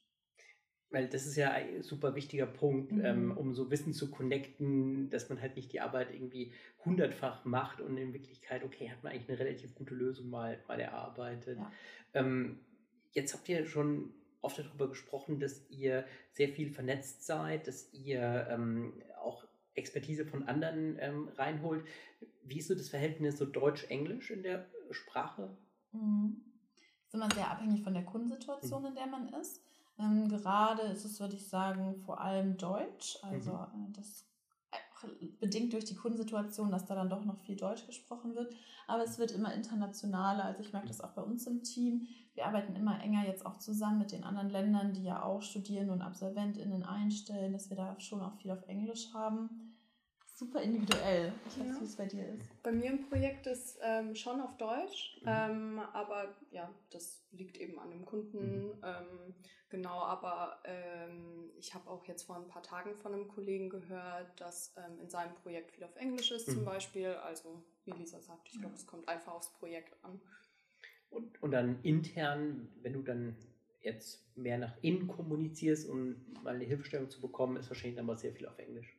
[0.90, 3.06] Weil das ist ja ein super wichtiger Punkt, mhm.
[3.06, 6.52] ähm, um so Wissen zu connecten, dass man halt nicht die Arbeit irgendwie
[6.84, 10.80] hundertfach macht und in Wirklichkeit, okay, hat man eigentlich eine relativ gute Lösung mal, mal
[10.80, 11.60] erarbeitet.
[11.60, 11.72] Ja.
[12.14, 12.60] Ähm,
[13.12, 14.14] jetzt habt ihr schon
[14.46, 20.48] oft darüber gesprochen, dass ihr sehr viel vernetzt seid, dass ihr ähm, auch Expertise von
[20.48, 21.86] anderen ähm, reinholt.
[22.44, 25.50] Wie ist so das Verhältnis so Deutsch-Englisch in der Sprache?
[25.92, 26.42] Mhm.
[27.06, 28.88] ist immer sehr abhängig von der Kundensituation, mhm.
[28.90, 29.62] in der man ist.
[29.98, 33.18] Ähm, gerade ist es, würde ich sagen, vor allem Deutsch.
[33.22, 33.88] Also mhm.
[33.90, 34.26] Äh, das
[35.40, 38.56] bedingt durch die Kundensituation, dass da dann doch noch viel Deutsch gesprochen wird.
[38.88, 40.46] Aber es wird immer internationaler.
[40.46, 42.08] Also ich merke das auch bei uns im Team.
[42.36, 45.94] Wir arbeiten immer enger jetzt auch zusammen mit den anderen Ländern, die ja auch Studierende
[45.94, 49.66] und AbsolventInnen einstellen, dass wir da schon auch viel auf Englisch haben
[50.36, 51.32] super individuell.
[51.48, 51.82] Ich weiß, ja.
[51.82, 52.62] wie es bei dir ist.
[52.62, 55.28] Bei mir im Projekt ist ähm, schon auf Deutsch, mhm.
[55.28, 58.68] ähm, aber ja, das liegt eben an dem Kunden.
[58.68, 58.84] Mhm.
[58.84, 59.36] Ähm,
[59.70, 64.40] genau, aber ähm, ich habe auch jetzt vor ein paar Tagen von einem Kollegen gehört,
[64.40, 66.54] dass ähm, in seinem Projekt viel auf Englisch ist mhm.
[66.54, 67.14] zum Beispiel.
[67.14, 70.20] Also wie Lisa sagt, ich glaube, es kommt einfach aufs Projekt an.
[71.16, 73.36] Und, und dann intern, wenn du dann
[73.82, 78.18] jetzt mehr nach innen kommunizierst, um mal eine Hilfestellung zu bekommen, ist wahrscheinlich dann mal
[78.18, 78.98] sehr viel auf Englisch.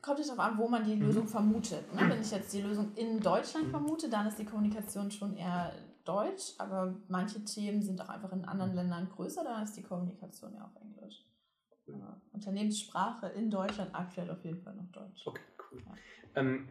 [0.00, 1.28] Kommt es darauf an, wo man die Lösung mhm.
[1.28, 1.92] vermutet.
[1.94, 2.08] Ne?
[2.08, 3.70] Wenn ich jetzt die Lösung in Deutschland mhm.
[3.70, 5.72] vermute, dann ist die Kommunikation schon eher
[6.04, 8.76] deutsch, aber manche Themen sind auch einfach in anderen mhm.
[8.76, 11.24] Ländern größer, dann ist die Kommunikation ja auf Englisch.
[11.88, 15.26] Aber Unternehmenssprache in Deutschland aktuell auf jeden Fall noch Deutsch.
[15.26, 15.82] Okay, cool.
[15.84, 15.94] Ja.
[16.40, 16.68] Ähm,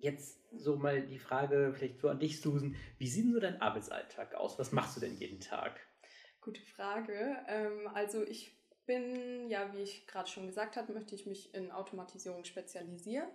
[0.00, 2.76] jetzt so mal die Frage, vielleicht so an dich, Susan.
[2.98, 4.58] Wie sieht denn so dein Arbeitsalltag aus?
[4.58, 5.80] Was machst du denn jeden Tag?
[6.40, 7.36] Gute Frage.
[7.48, 11.70] Ähm, also ich bin, ja, wie ich gerade schon gesagt habe, möchte ich mich in
[11.70, 13.28] Automatisierung spezialisieren.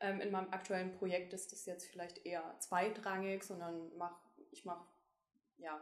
[0.00, 4.86] Ähm, in meinem aktuellen Projekt ist das jetzt vielleicht eher zweitrangig, sondern mach, ich mache
[5.56, 5.80] ja,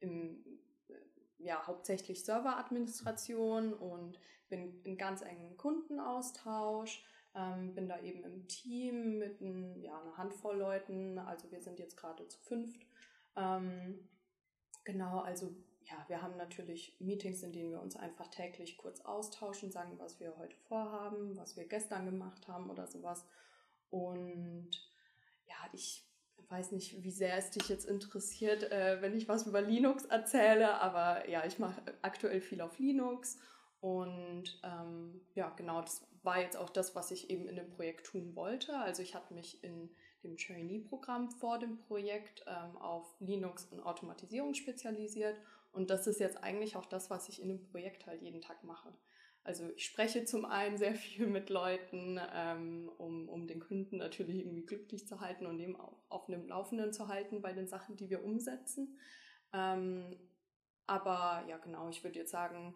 [0.00, 0.36] äh,
[1.38, 7.04] ja, hauptsächlich Serveradministration und bin in ganz engen Kundenaustausch.
[7.34, 11.18] Ähm, bin da eben im Team mit ein, ja, einer Handvoll Leuten.
[11.18, 12.86] Also wir sind jetzt gerade zu fünft.
[13.36, 14.08] Ähm,
[14.84, 19.70] genau, also ja, wir haben natürlich Meetings, in denen wir uns einfach täglich kurz austauschen,
[19.70, 23.24] sagen, was wir heute vorhaben, was wir gestern gemacht haben oder sowas.
[23.90, 24.70] Und
[25.46, 26.04] ja, ich
[26.48, 30.80] weiß nicht, wie sehr es dich jetzt interessiert, äh, wenn ich was über Linux erzähle,
[30.80, 33.38] aber ja, ich mache aktuell viel auf Linux
[33.80, 38.06] und ähm, ja, genau, das war jetzt auch das, was ich eben in dem Projekt
[38.06, 38.76] tun wollte.
[38.78, 39.90] Also ich hatte mich in
[40.22, 45.36] dem Trainee-Programm vor dem Projekt ähm, auf Linux und Automatisierung spezialisiert
[45.72, 48.64] und das ist jetzt eigentlich auch das, was ich in dem Projekt halt jeden Tag
[48.64, 48.92] mache.
[49.42, 54.40] Also ich spreche zum einen sehr viel mit Leuten, ähm, um, um den Kunden natürlich
[54.40, 57.96] irgendwie glücklich zu halten und eben auch auf einem Laufenden zu halten bei den Sachen,
[57.96, 58.98] die wir umsetzen.
[59.52, 60.18] Ähm,
[60.86, 62.74] aber ja, genau, ich würde jetzt sagen,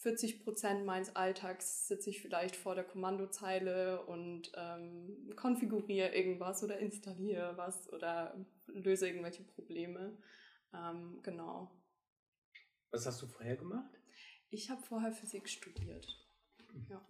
[0.00, 6.78] 40 Prozent meines Alltags sitze ich vielleicht vor der Kommandozeile und ähm, konfiguriere irgendwas oder
[6.78, 8.34] installiere was oder
[8.66, 10.16] löse irgendwelche Probleme.
[10.72, 11.70] Ähm, genau.
[12.90, 14.00] Was hast du vorher gemacht?
[14.48, 16.06] Ich habe vorher Physik studiert.
[16.88, 17.06] Ja.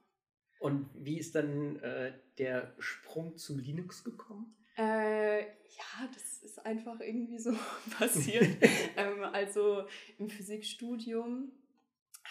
[0.58, 4.56] Und wie ist dann äh, der Sprung zu Linux gekommen?
[4.76, 7.52] Äh, ja, das ist einfach irgendwie so
[7.98, 8.56] passiert.
[8.96, 9.86] ähm, also
[10.18, 11.52] im Physikstudium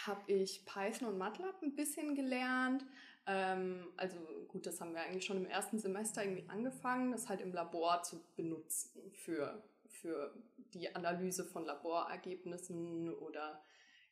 [0.10, 2.84] habe ich Python und MATLAB ein bisschen gelernt.
[3.26, 4.18] Ähm, also
[4.48, 8.04] gut, das haben wir eigentlich schon im ersten Semester irgendwie angefangen, das halt im Labor
[8.04, 10.34] zu benutzen für, für
[10.74, 13.62] die Analyse von Laborergebnissen oder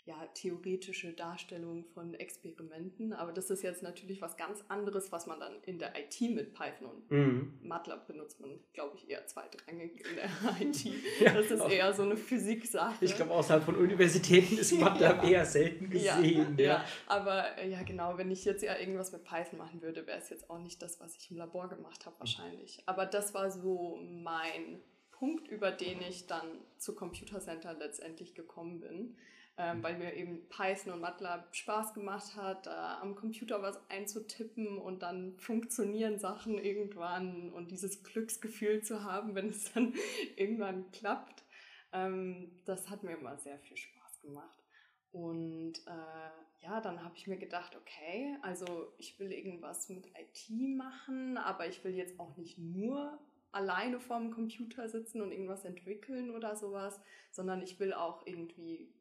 [0.08, 3.12] ja, theoretische Darstellung von Experimenten.
[3.12, 6.54] Aber das ist jetzt natürlich was ganz anderes, was man dann in der IT mit
[6.54, 7.60] Python und mhm.
[7.62, 10.30] MATLAB benutzt man, glaube ich, eher zweitrangig in der
[10.62, 10.86] IT.
[11.20, 11.70] ja, das ist auch.
[11.70, 13.04] eher so eine Physiksache.
[13.04, 15.30] Ich glaube, außerhalb von Universitäten ist MATLAB ja.
[15.30, 16.56] eher selten gesehen.
[16.58, 16.86] Ja, ja.
[17.08, 20.30] aber äh, ja, genau, wenn ich jetzt ja irgendwas mit Python machen würde, wäre es
[20.30, 22.82] jetzt auch nicht das, was ich im Labor gemacht habe, wahrscheinlich.
[22.86, 24.80] Aber das war so mein
[25.12, 29.18] Punkt, über den ich dann zu Computer Center letztendlich gekommen bin
[29.58, 34.78] ähm, weil mir eben Python und MATLAB Spaß gemacht hat, da am Computer was einzutippen
[34.78, 39.94] und dann funktionieren Sachen irgendwann und dieses Glücksgefühl zu haben, wenn es dann
[40.36, 41.44] irgendwann klappt.
[41.92, 44.64] Ähm, das hat mir immer sehr viel Spaß gemacht.
[45.12, 50.52] Und äh, ja, dann habe ich mir gedacht, okay, also ich will irgendwas mit IT
[50.78, 53.18] machen, aber ich will jetzt auch nicht nur
[53.52, 57.00] alleine vorm Computer sitzen und irgendwas entwickeln oder sowas,
[57.32, 58.94] sondern ich will auch irgendwie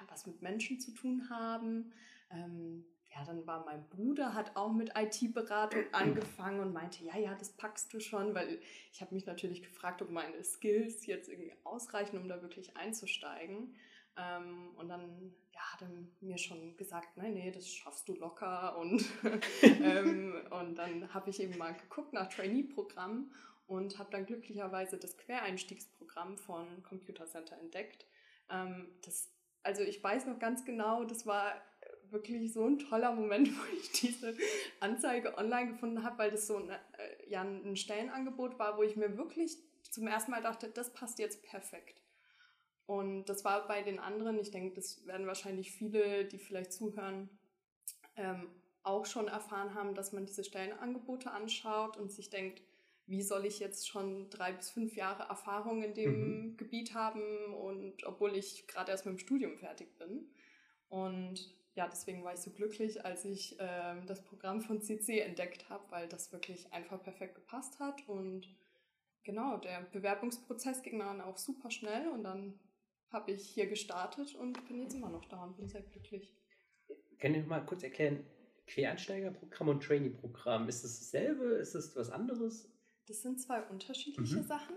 [0.00, 1.92] ja, was mit Menschen zu tun haben.
[2.30, 7.34] Ähm, ja, dann war mein Bruder, hat auch mit IT-Beratung angefangen und meinte, ja, ja,
[7.34, 8.60] das packst du schon, weil
[8.92, 13.74] ich habe mich natürlich gefragt, ob meine Skills jetzt irgendwie ausreichen, um da wirklich einzusteigen.
[14.16, 15.88] Ähm, und dann ja, hat er
[16.20, 18.76] mir schon gesagt, nein, nee, das schaffst du locker.
[18.78, 19.04] Und,
[19.62, 23.32] ähm, und dann habe ich eben mal geguckt nach Trainee-Programmen
[23.66, 28.06] und habe dann glücklicherweise das Quereinstiegsprogramm von Computer Center entdeckt.
[28.50, 29.33] Ähm, das
[29.64, 31.54] also ich weiß noch ganz genau, das war
[32.10, 34.34] wirklich so ein toller Moment, wo ich diese
[34.80, 36.78] Anzeige online gefunden habe, weil das so ein, äh,
[37.28, 39.58] ja, ein Stellenangebot war, wo ich mir wirklich
[39.90, 42.02] zum ersten Mal dachte, das passt jetzt perfekt.
[42.86, 47.30] Und das war bei den anderen, ich denke, das werden wahrscheinlich viele, die vielleicht zuhören,
[48.16, 48.48] ähm,
[48.82, 52.62] auch schon erfahren haben, dass man diese Stellenangebote anschaut und sich denkt,
[53.06, 56.56] wie soll ich jetzt schon drei bis fünf Jahre Erfahrung in dem mhm.
[56.56, 60.30] Gebiet haben und obwohl ich gerade erst mit dem Studium fertig bin.
[60.88, 65.68] Und ja, deswegen war ich so glücklich, als ich äh, das Programm von CC entdeckt
[65.68, 68.08] habe, weil das wirklich einfach perfekt gepasst hat.
[68.08, 68.48] Und
[69.24, 72.58] genau, der Bewerbungsprozess ging dann auch super schnell und dann
[73.10, 76.34] habe ich hier gestartet und bin jetzt immer noch da und bin sehr glücklich.
[77.18, 78.24] Können Sie mal kurz erklären,
[78.66, 81.44] Quereinsteigerprogramm und Trainee-Programm, ist das dasselbe?
[81.44, 82.73] Ist das was anderes?
[83.06, 84.46] Das sind zwei unterschiedliche mhm.
[84.46, 84.76] Sachen.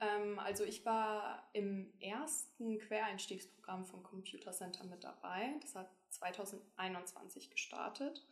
[0.00, 5.54] Ähm, also ich war im ersten Quereinstiegsprogramm vom Computer Center mit dabei.
[5.62, 8.26] Das hat 2021 gestartet.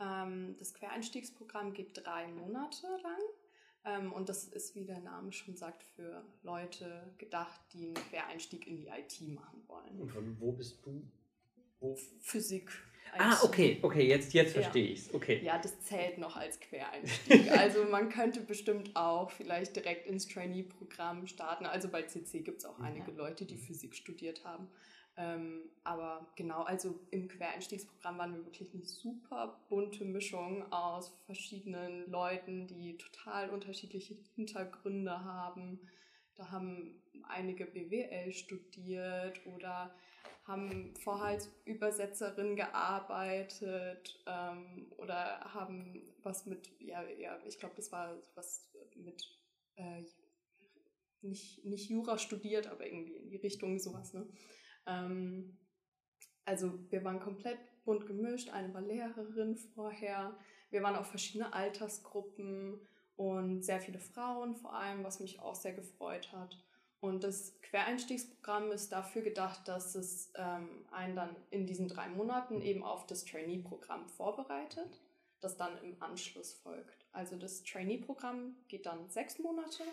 [0.00, 3.20] Ähm, das Quereinstiegsprogramm geht drei Monate lang.
[3.84, 8.66] Ähm, und das ist, wie der Name schon sagt, für Leute gedacht, die einen Quereinstieg
[8.66, 10.00] in die IT machen wollen.
[10.00, 11.02] Und von wo bist du?
[11.80, 11.96] Wo?
[12.20, 12.70] Physik.
[13.16, 14.92] Ah, okay, okay, jetzt, jetzt verstehe ja.
[14.92, 15.14] ich es.
[15.14, 15.40] Okay.
[15.42, 17.50] Ja, das zählt noch als Quereinstieg.
[17.58, 21.66] also man könnte bestimmt auch vielleicht direkt ins Trainee-Programm starten.
[21.66, 24.68] Also bei CC gibt es auch einige Leute, die Physik studiert haben.
[25.16, 32.08] Ähm, aber genau, also im Quereinstiegsprogramm waren wir wirklich eine super bunte Mischung aus verschiedenen
[32.08, 35.80] Leuten, die total unterschiedliche Hintergründe haben.
[36.36, 39.92] Da haben einige BWL studiert oder
[40.44, 40.94] haben
[41.64, 49.22] Übersetzerin gearbeitet ähm, oder haben was mit, ja, ja ich glaube, das war was mit,
[49.76, 50.04] äh,
[51.22, 54.14] nicht, nicht Jura studiert, aber irgendwie in die Richtung sowas.
[54.14, 54.28] Ne?
[54.86, 55.58] Ähm,
[56.44, 60.36] also wir waren komplett bunt gemischt, eine war Lehrerin vorher,
[60.70, 62.86] wir waren auch verschiedene Altersgruppen
[63.16, 66.56] und sehr viele Frauen vor allem, was mich auch sehr gefreut hat.
[67.00, 72.60] Und das Quereinstiegsprogramm ist dafür gedacht, dass es ähm, einen dann in diesen drei Monaten
[72.60, 75.00] eben auf das Trainee-Programm vorbereitet,
[75.40, 77.06] das dann im Anschluss folgt.
[77.12, 79.84] Also das Trainee-Programm geht dann sechs Monate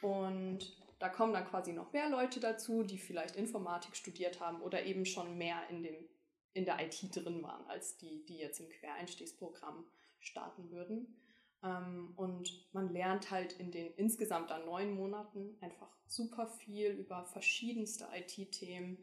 [0.00, 4.84] und da kommen dann quasi noch mehr Leute dazu, die vielleicht Informatik studiert haben oder
[4.84, 6.08] eben schon mehr in, dem,
[6.54, 9.84] in der IT drin waren, als die, die jetzt im Quereinstiegsprogramm
[10.20, 11.16] starten würden.
[11.62, 17.24] Ähm, und man lernt halt in den insgesamt dann neun Monaten einfach super viel über
[17.24, 18.98] verschiedenste IT-Themen,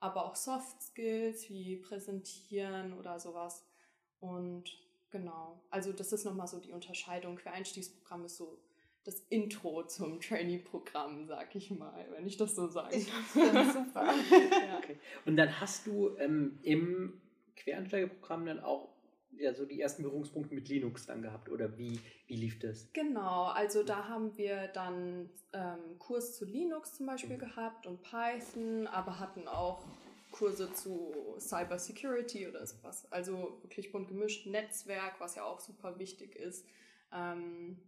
[0.00, 3.64] aber auch Soft Skills wie Präsentieren oder sowas.
[4.18, 4.76] Und
[5.10, 7.36] genau, also das ist nochmal so die Unterscheidung.
[7.36, 8.58] Quereinstiegsprogramm ist so
[9.04, 12.96] das Intro zum Trainee-Programm, sag ich mal, wenn ich das so sage.
[12.96, 14.04] Ich super.
[14.04, 14.78] ja.
[14.78, 14.98] okay.
[15.24, 17.20] Und dann hast du ähm, im
[17.56, 18.88] Quereinsteigerprogramm dann auch
[19.40, 22.88] ja so die ersten Berührungspunkte mit Linux dann gehabt oder wie, wie lief das?
[22.92, 27.40] Genau, also da haben wir dann ähm, Kurs zu Linux zum Beispiel mhm.
[27.40, 29.84] gehabt und Python, aber hatten auch
[30.30, 33.10] Kurse zu Cyber Security oder sowas.
[33.10, 36.66] Also wirklich bunt gemischt, Netzwerk, was ja auch super wichtig ist.
[37.12, 37.78] Ähm,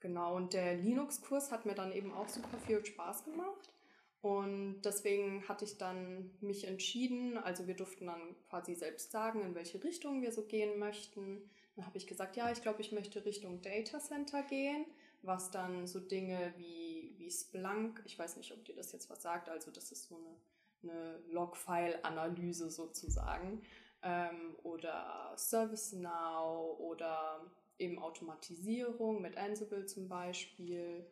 [0.00, 3.72] genau, und der Linux-Kurs hat mir dann eben auch super viel Spaß gemacht.
[4.20, 9.54] Und deswegen hatte ich dann mich entschieden, also wir durften dann quasi selbst sagen, in
[9.54, 11.48] welche Richtung wir so gehen möchten.
[11.76, 14.86] Dann habe ich gesagt, ja, ich glaube, ich möchte Richtung Data Center gehen,
[15.22, 19.22] was dann so Dinge wie, wie Splunk, ich weiß nicht, ob dir das jetzt was
[19.22, 23.62] sagt, also das ist so eine, eine Log-File-Analyse sozusagen,
[24.02, 27.40] ähm, oder ServiceNow oder
[27.78, 31.06] eben Automatisierung mit Ansible zum Beispiel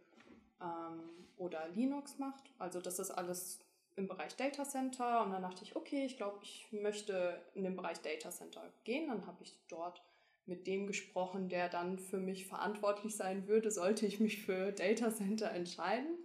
[0.60, 2.44] ähm, oder Linux macht.
[2.58, 3.60] Also das ist alles
[3.96, 7.76] im Bereich Data Center und dann dachte ich, okay, ich glaube, ich möchte in den
[7.76, 9.08] Bereich Data Center gehen.
[9.08, 10.02] Dann habe ich dort
[10.44, 15.12] mit dem gesprochen, der dann für mich verantwortlich sein würde, sollte ich mich für Data
[15.12, 16.18] Center entscheiden.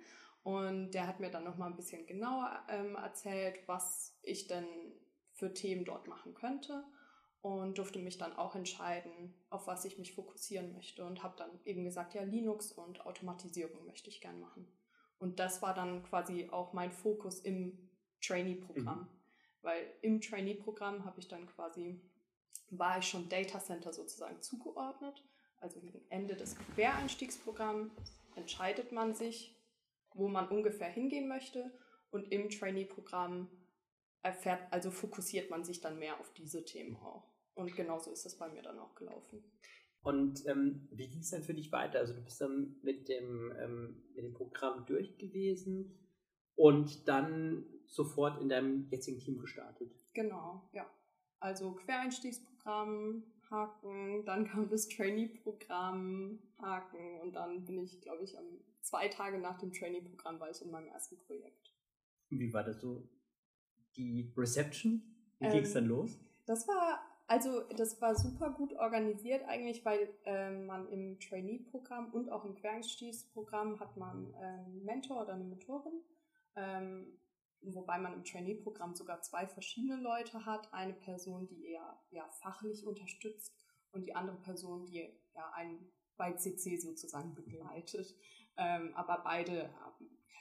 [0.44, 4.66] Und der hat mir dann nochmal ein bisschen genauer ähm, erzählt, was ich denn
[5.34, 6.84] für Themen dort machen könnte
[7.42, 11.50] und durfte mich dann auch entscheiden, auf was ich mich fokussieren möchte und habe dann
[11.66, 14.68] eben gesagt, ja, Linux und Automatisierung möchte ich gern machen.
[15.18, 17.90] Und das war dann quasi auch mein Fokus im
[18.22, 19.08] Trainee-Programm, mhm.
[19.62, 22.00] weil im Trainee-Programm habe ich dann quasi,
[22.70, 25.24] war ich schon Data Center sozusagen zugeordnet.
[25.58, 27.92] Also gegen Ende des Quereinstiegsprogramms
[28.36, 29.56] entscheidet man sich,
[30.14, 31.72] wo man ungefähr hingehen möchte
[32.12, 33.48] und im Trainee-Programm
[34.24, 37.31] erfährt, also fokussiert man sich dann mehr auf diese Themen auch.
[37.56, 39.44] Und genauso ist es bei mir dann auch gelaufen.
[40.04, 42.00] Und ähm, wie ging es dann für dich weiter?
[42.00, 45.96] Also du bist dann mit dem, ähm, mit dem Programm durch gewesen
[46.56, 49.92] und dann sofort in deinem jetzigen Team gestartet.
[50.14, 50.90] Genau, ja.
[51.40, 58.46] Also Quereinstiegsprogramm, Haken, dann kam das Trainee-Programm, Haken und dann bin ich, glaube ich, am,
[58.82, 61.74] zwei Tage nach dem Trainee-Programm war ich in meinem ersten Projekt.
[62.30, 63.10] Wie war das so?
[63.98, 65.02] Die Reception?
[65.40, 66.18] Wie ähm, ging es dann los?
[66.46, 72.30] Das war also das war super gut organisiert eigentlich, weil ähm, man im Trainee-Programm und
[72.30, 76.04] auch im Quereinstiegsprogramm hat man einen Mentor oder eine Mentorin,
[76.58, 77.18] ähm,
[77.62, 80.74] wobei man im Trainee-Programm sogar zwei verschiedene Leute hat.
[80.74, 83.56] Eine Person, die eher ja, fachlich unterstützt
[83.94, 88.14] und die andere Person, die ja einen bei CC sozusagen begleitet.
[88.58, 89.74] Ähm, aber beide,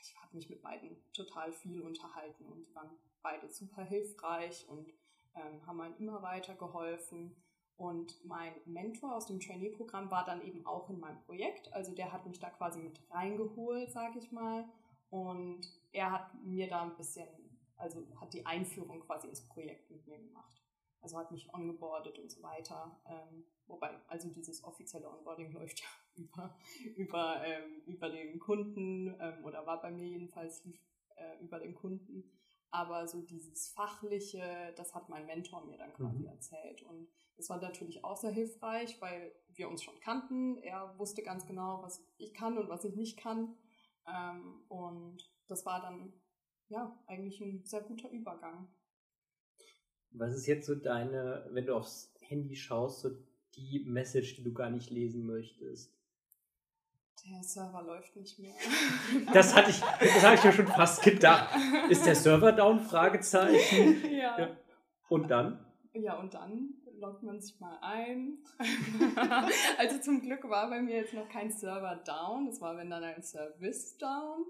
[0.02, 2.90] ich habe mich mit beiden total viel unterhalten und die waren
[3.22, 4.92] beide super hilfreich und
[5.34, 7.36] ähm, haben einem immer weiter geholfen.
[7.76, 11.72] Und mein Mentor aus dem Trainee-Programm war dann eben auch in meinem Projekt.
[11.72, 14.68] Also der hat mich da quasi mit reingeholt, sage ich mal.
[15.08, 15.62] Und
[15.92, 17.26] er hat mir da ein bisschen,
[17.76, 20.62] also hat die Einführung quasi ins Projekt mit mir gemacht.
[21.00, 23.00] Also hat mich ongeboardet und so weiter.
[23.06, 26.54] Ähm, wobei, also dieses offizielle Onboarding läuft ja über,
[26.96, 30.62] über, ähm, über den Kunden ähm, oder war bei mir jedenfalls
[31.16, 32.30] äh, über den Kunden.
[32.70, 36.26] Aber so dieses Fachliche, das hat mein Mentor mir dann quasi mhm.
[36.26, 36.82] erzählt.
[36.82, 40.58] Und das war natürlich auch sehr hilfreich, weil wir uns schon kannten.
[40.58, 43.56] Er wusste ganz genau, was ich kann und was ich nicht kann.
[44.06, 46.12] Ähm, und das war dann
[46.68, 48.68] ja eigentlich ein sehr guter Übergang.
[50.12, 53.10] Was ist jetzt so deine, wenn du aufs Handy schaust, so
[53.54, 55.99] die Message, die du gar nicht lesen möchtest?
[57.26, 58.54] Der Server läuft nicht mehr.
[59.32, 61.54] Das hatte ich, das habe ich mir schon fast gedacht.
[61.88, 62.80] Ist der Server down?
[62.80, 64.02] Fragezeichen.
[64.10, 64.38] Ja.
[64.38, 64.56] ja.
[65.08, 65.64] Und dann?
[65.92, 68.38] Ja, und dann loggt man sich mal ein.
[69.78, 72.48] also zum Glück war bei mir jetzt noch kein Server down.
[72.48, 74.46] Es war wenn dann ein Service down.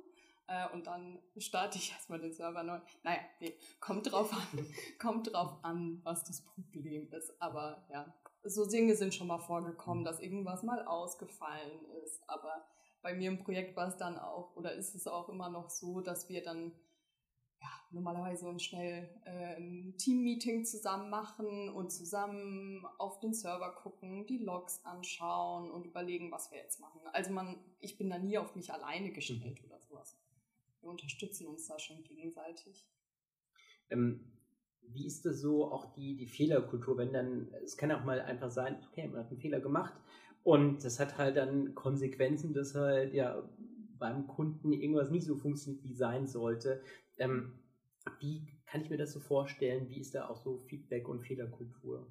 [0.47, 2.81] Äh, und dann starte ich erstmal den Server neu.
[3.05, 4.67] Naja, nee, kommt drauf an,
[4.99, 7.33] kommt drauf an, was das Problem ist.
[7.41, 8.13] Aber ja,
[8.45, 12.23] so Dinge sind schon mal vorgekommen, dass irgendwas mal ausgefallen ist.
[12.27, 12.65] Aber
[13.03, 16.01] bei mir im Projekt war es dann auch, oder ist es auch immer noch so,
[16.01, 16.73] dass wir dann
[17.61, 24.27] ja, normalerweise uns schnell äh, ein Team-Meeting zusammen machen und zusammen auf den Server gucken,
[24.27, 27.01] die Logs anschauen und überlegen, was wir jetzt machen.
[27.13, 29.67] Also man, ich bin da nie auf mich alleine gestellt mhm.
[29.67, 30.17] oder sowas.
[30.81, 32.89] Wir unterstützen uns da schon gegenseitig.
[33.91, 34.40] Ähm,
[34.89, 38.51] wie ist das so, auch die, die Fehlerkultur, wenn dann, es kann auch mal einfach
[38.51, 39.95] sein, okay, man hat einen Fehler gemacht
[40.43, 43.43] und das hat halt dann Konsequenzen, dass halt ja
[43.99, 46.83] beim Kunden irgendwas nicht so funktioniert, wie sein sollte.
[47.19, 47.53] Ähm,
[48.19, 49.89] wie kann ich mir das so vorstellen?
[49.89, 52.07] Wie ist da auch so Feedback und Fehlerkultur?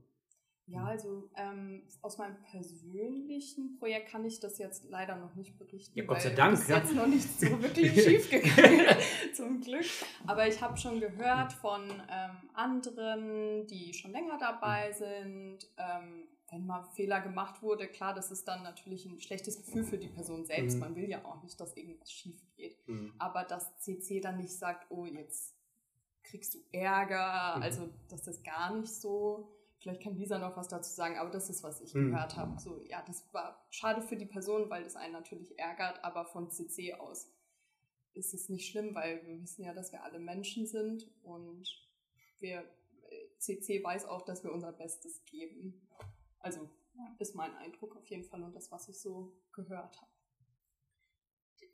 [0.71, 5.97] Ja, also ähm, aus meinem persönlichen Projekt kann ich das jetzt leider noch nicht berichten.
[5.97, 6.53] Ja, Gott sei Dank.
[6.53, 6.77] Ist ja.
[6.77, 8.85] jetzt noch nicht so wirklich schief gegangen,
[9.33, 9.85] zum Glück.
[10.27, 16.65] Aber ich habe schon gehört von ähm, anderen, die schon länger dabei sind, ähm, wenn
[16.65, 20.45] mal Fehler gemacht wurde, klar, das ist dann natürlich ein schlechtes Gefühl für die Person
[20.45, 20.75] selbst.
[20.75, 20.79] Mhm.
[20.79, 22.87] Man will ja auch nicht, dass irgendwas schief geht.
[22.87, 23.13] Mhm.
[23.19, 25.55] Aber dass CC dann nicht sagt, oh, jetzt
[26.23, 27.63] kriegst du Ärger, mhm.
[27.63, 29.55] also dass das gar nicht so.
[29.79, 32.11] Vielleicht kann Lisa noch was dazu sagen, aber das ist, was ich mhm.
[32.11, 32.59] gehört habe.
[32.59, 36.49] So, ja, das war schade für die Person, weil das einen natürlich ärgert, aber von
[36.51, 37.31] CC aus
[38.13, 41.69] ist es nicht schlimm, weil wir wissen ja, dass wir alle Menschen sind und
[42.39, 42.65] wir
[43.37, 45.87] CC weiß auch, dass wir unser Bestes geben.
[46.39, 46.69] Also
[47.17, 50.11] ist mein Eindruck auf jeden Fall und das, was ich so gehört habe.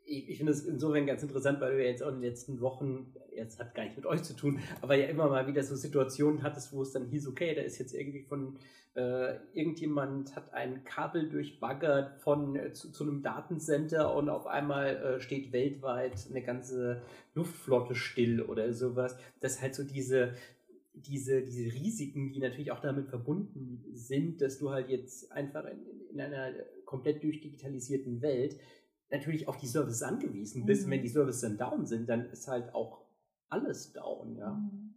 [0.06, 2.62] Ich, ich finde es insofern ganz interessant, weil du ja jetzt auch in den letzten
[2.62, 5.76] Wochen, jetzt hat gar nicht mit euch zu tun, aber ja immer mal wieder so
[5.76, 8.58] Situationen hattest, wo es dann hieß, okay, da ist jetzt irgendwie von
[8.96, 14.96] äh, irgendjemand hat ein Kabel durchbaggert von äh, zu, zu, einem Datencenter und auf einmal
[14.96, 17.02] äh, steht weltweit eine ganze
[17.34, 19.18] Luftflotte still oder sowas.
[19.42, 20.34] Das halt so diese,
[20.94, 25.80] diese, diese Risiken, die natürlich auch damit verbunden sind, dass du halt jetzt einfach in,
[26.14, 26.54] in einer
[26.86, 28.58] komplett durchdigitalisierten Welt
[29.18, 30.82] natürlich auf die Services angewiesen bist.
[30.82, 30.86] Mhm.
[30.86, 33.02] Und wenn die Services dann down sind, dann ist halt auch
[33.50, 34.52] alles down, ja.
[34.52, 34.96] Mhm.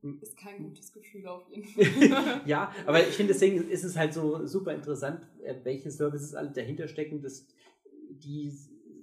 [0.00, 0.18] Hm.
[0.22, 1.64] Ist kein gutes Gefühl auf jeden
[2.12, 2.40] Fall.
[2.46, 6.50] ja, aber ich finde, deswegen ist es halt so super interessant, äh, welche Services alle
[6.50, 7.46] dahinter stecken, dass
[8.10, 8.56] die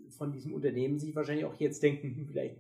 [0.10, 2.58] von diesem Unternehmen sich wahrscheinlich auch jetzt denken, hm, vielleicht,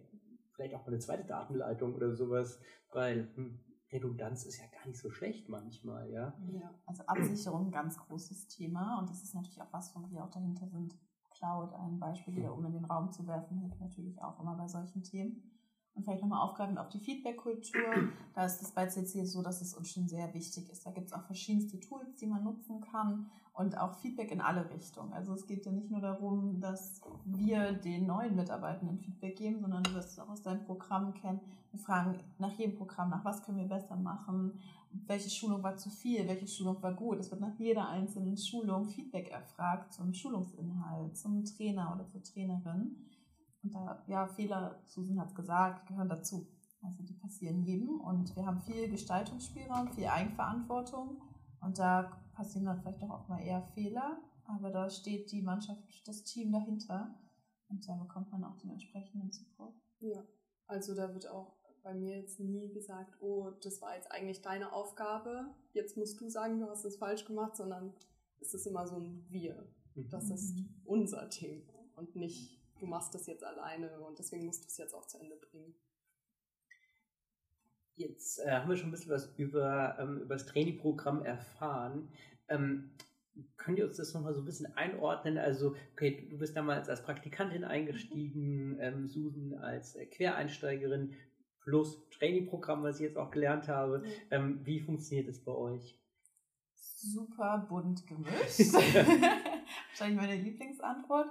[0.53, 2.59] vielleicht auch mal eine zweite Datenleitung oder sowas,
[2.91, 3.59] weil hm,
[3.91, 6.33] Redundanz ist ja gar nicht so schlecht manchmal, ja.
[6.51, 10.23] Ja, also Absicherung ein ganz großes Thema und das ist natürlich auch was, wo wir
[10.23, 10.95] auch dahinter sind.
[11.35, 14.67] Cloud, ein Beispiel wieder, um in den Raum zu werfen, hilft natürlich auch immer bei
[14.67, 15.54] solchen Themen.
[15.95, 17.81] Und vielleicht nochmal aufgreifend auf die Feedback-Kultur.
[18.33, 20.85] Da ist es bei CC so, dass es uns schon sehr wichtig ist.
[20.85, 24.69] Da gibt es auch verschiedenste Tools, die man nutzen kann und auch Feedback in alle
[24.69, 25.13] Richtungen.
[25.13, 29.83] Also es geht ja nicht nur darum, dass wir den neuen Mitarbeitenden Feedback geben, sondern
[29.83, 31.39] du wirst es auch aus deinem Programm kennen.
[31.71, 34.59] Wir fragen nach jedem Programm nach, was können wir besser machen,
[35.07, 37.19] welche Schulung war zu viel, welche Schulung war gut.
[37.19, 42.95] Es wird nach jeder einzelnen Schulung Feedback erfragt zum Schulungsinhalt, zum Trainer oder zur Trainerin.
[43.65, 46.47] Und da, ja, Fehler, Susan hat es gesagt, gehören dazu.
[46.83, 51.19] Also die passieren jedem und wir haben viel Gestaltungsspielraum, viel Eigenverantwortung
[51.61, 56.23] und da passieren dann vielleicht auch mal eher Fehler, aber da steht die Mannschaft, das
[56.23, 57.17] Team dahinter
[57.69, 59.73] und da bekommt man auch den entsprechenden Support.
[59.99, 60.23] Ja,
[60.67, 64.73] also da wird auch bei mir jetzt nie gesagt, oh, das war jetzt eigentlich deine
[64.73, 67.95] Aufgabe, jetzt musst du sagen, du hast es falsch gemacht, sondern
[68.39, 69.67] es ist immer so ein Wir.
[70.11, 70.69] Das ist mhm.
[70.83, 74.93] unser Thema und nicht du machst das jetzt alleine und deswegen musst du es jetzt
[74.93, 75.75] auch zu Ende bringen.
[77.95, 82.09] Jetzt äh, haben wir schon ein bisschen was über, ähm, über das Trainingprogramm erfahren.
[82.49, 82.91] Ähm,
[83.57, 85.37] könnt ihr uns das nochmal so ein bisschen einordnen?
[85.37, 88.79] Also, okay, du bist damals als Praktikantin eingestiegen, mhm.
[88.79, 91.15] ähm, Susan als äh, Quereinsteigerin
[91.61, 93.99] plus Trainingprogramm, was ich jetzt auch gelernt habe.
[93.99, 94.05] Mhm.
[94.31, 95.97] Ähm, wie funktioniert das bei euch?
[96.73, 98.59] Super bunt gemischt.
[99.89, 101.29] Wahrscheinlich meine Lieblingsantwort.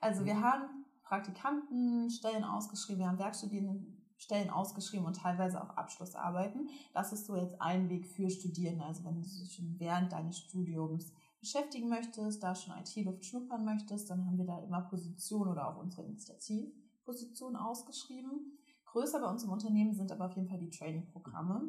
[0.00, 6.68] Also wir haben Praktikantenstellen ausgeschrieben, wir haben Werkstudiendenstellen ausgeschrieben und teilweise auch Abschlussarbeiten.
[6.92, 8.84] Das ist so jetzt ein Weg für Studierende.
[8.84, 14.10] Also wenn du dich schon während deines Studiums beschäftigen möchtest, da schon IT-Luft schnuppern möchtest,
[14.10, 18.58] dann haben wir da immer Positionen oder auch unsere Initiativpositionen ausgeschrieben.
[18.86, 21.68] Größer bei uns im Unternehmen sind aber auf jeden Fall die Training-Programme.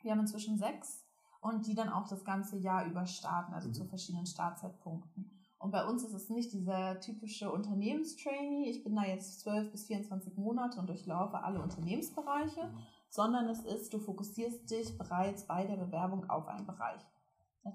[0.00, 1.04] Wir haben inzwischen sechs
[1.42, 3.74] und die dann auch das ganze Jahr über starten, also mhm.
[3.74, 5.30] zu verschiedenen Startzeitpunkten.
[5.62, 9.86] Und bei uns ist es nicht dieser typische Unternehmenstrainee, ich bin da jetzt 12 bis
[9.86, 12.68] 24 Monate und durchlaufe alle Unternehmensbereiche,
[13.08, 17.00] sondern es ist, du fokussierst dich bereits bei der Bewerbung auf einen Bereich.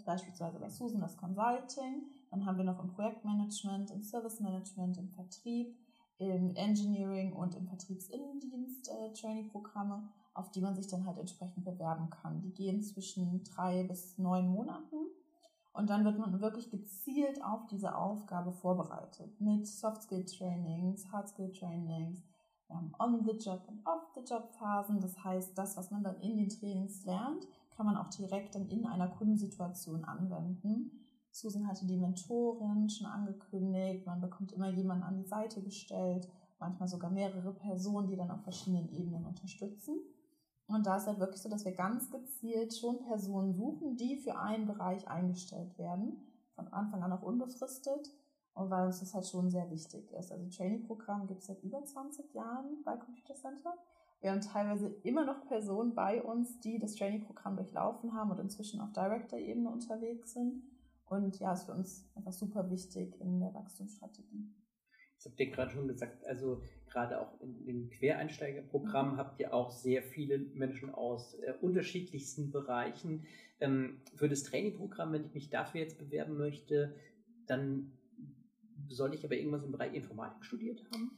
[0.05, 5.07] Beispielsweise bei Susan das Consulting, dann haben wir noch im Projektmanagement, im Service Management, im
[5.07, 5.73] Vertrieb,
[6.17, 12.09] im Engineering und im Vertriebsinnendienst äh, Trainee-Programme, auf die man sich dann halt entsprechend bewerben
[12.09, 12.41] kann.
[12.41, 15.07] Die gehen zwischen drei bis neun Monaten
[15.77, 22.23] und dann wird man wirklich gezielt auf diese Aufgabe vorbereitet mit Soft-Skill-Trainings, Hard-Skill-Trainings,
[22.67, 24.99] wir haben On-the-Job und Off-the-Job-Phasen.
[24.99, 28.67] Das heißt, das, was man dann in den Trainings lernt, kann man auch direkt dann
[28.67, 30.91] in einer Kundensituation anwenden.
[31.31, 34.05] Susan hatte die Mentorin schon angekündigt.
[34.05, 36.27] Man bekommt immer jemanden an die Seite gestellt,
[36.59, 39.99] manchmal sogar mehrere Personen, die dann auf verschiedenen Ebenen unterstützen.
[40.67, 44.37] Und da ist halt wirklich so, dass wir ganz gezielt schon Personen suchen, die für
[44.37, 46.17] einen Bereich eingestellt werden.
[46.55, 48.11] Von Anfang an auch unbefristet.
[48.53, 50.31] Und weil uns das halt schon sehr wichtig ist.
[50.31, 53.73] Also Trainee-Programm gibt es seit über 20 Jahren bei Computer Center.
[54.19, 58.81] Wir haben teilweise immer noch Personen bei uns, die das Trainee-Programm durchlaufen haben und inzwischen
[58.81, 60.63] auf Director-Ebene unterwegs sind.
[61.05, 64.49] Und ja, ist für uns einfach super wichtig in der Wachstumsstrategie.
[65.17, 69.17] Das habt ihr gerade schon gesagt, also gerade auch in dem Quereinsteigerprogramm mhm.
[69.17, 73.25] habt ihr auch sehr viele Menschen aus äh, unterschiedlichsten Bereichen.
[73.59, 76.95] Ähm, für das Trainingprogramm, wenn ich mich dafür jetzt bewerben möchte,
[77.47, 77.91] dann
[78.87, 81.11] soll ich aber irgendwas im Bereich Informatik studiert haben?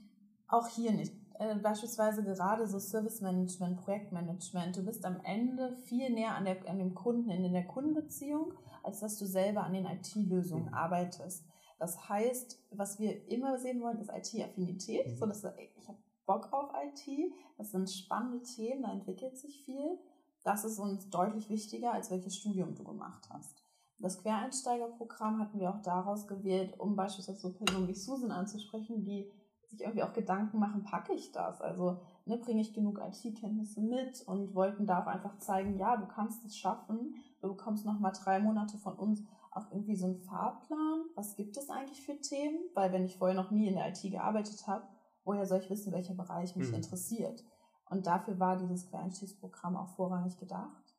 [0.47, 1.13] Auch hier nicht.
[1.39, 4.75] Äh, beispielsweise gerade so Service Management, Projektmanagement.
[4.75, 8.99] Du bist am Ende viel näher an, der, an dem Kunden, in der Kundenbeziehung, als
[9.01, 10.73] dass du selber an den IT-Lösungen mhm.
[10.73, 11.45] arbeitest.
[11.79, 15.07] Das heißt, was wir immer sehen wollen, ist IT-Affinität.
[15.07, 15.15] Mhm.
[15.15, 19.97] So, dass ich habe Bock auf IT, das sind spannende Themen, da entwickelt sich viel.
[20.43, 23.63] Das ist uns deutlich wichtiger, als welches Studium du gemacht hast.
[23.97, 29.29] Das Quereinsteigerprogramm hatten wir auch daraus gewählt, um beispielsweise so Personen wie Susan anzusprechen, die
[29.67, 31.61] sich irgendwie auch Gedanken machen, packe ich das?
[31.61, 36.07] Also ne, bringe ich genug IT-Kenntnisse mit und wollten da auch einfach zeigen, ja, du
[36.07, 37.15] kannst es schaffen.
[37.41, 39.23] Du bekommst noch mal drei Monate von uns
[39.59, 41.05] auch irgendwie so einen Fahrplan.
[41.15, 42.59] Was gibt es eigentlich für Themen?
[42.73, 44.87] Weil wenn ich vorher noch nie in der IT gearbeitet habe,
[45.23, 46.75] woher soll ich wissen, welcher Bereich mich mhm.
[46.75, 47.43] interessiert?
[47.85, 50.95] Und dafür war dieses Quereinstiegsprogramm auch vorrangig gedacht.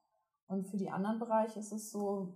[0.46, 2.34] Und für die anderen Bereiche ist es so,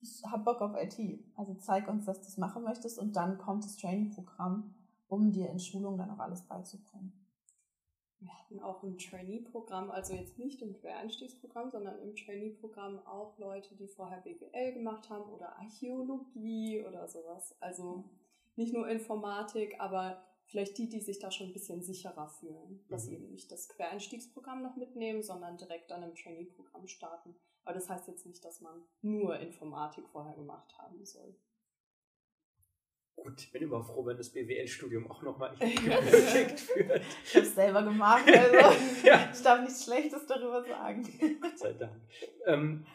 [0.00, 0.98] ich habe Bock auf IT.
[1.36, 4.74] Also zeig uns, dass du es machen möchtest und dann kommt das Training-Programm,
[5.08, 7.12] um dir in Schulung dann auch alles beizubringen.
[8.26, 13.76] Wir hatten auch im Trainee-Programm, also jetzt nicht im Quereinstiegsprogramm, sondern im Trainee-Programm auch Leute,
[13.76, 17.54] die vorher BWL gemacht haben oder Archäologie oder sowas.
[17.60, 18.02] Also
[18.56, 23.04] nicht nur Informatik, aber vielleicht die, die sich da schon ein bisschen sicherer fühlen, dass
[23.04, 23.22] sie mhm.
[23.22, 27.36] eben nicht das Quereinstiegsprogramm noch mitnehmen, sondern direkt dann im Trainee-Programm starten.
[27.64, 31.36] Aber das heißt jetzt nicht, dass man nur Informatik vorher gemacht haben soll.
[33.16, 37.02] Gut, ich bin immer froh, wenn das BWL-Studium auch nochmal geschickt wird.
[37.24, 38.56] Ich habe es selber gemacht, also
[39.06, 39.30] ja.
[39.32, 41.02] ich darf nichts Schlechtes darüber sagen.
[41.40, 42.00] Gott sei Dank.
[42.44, 42.86] Ähm,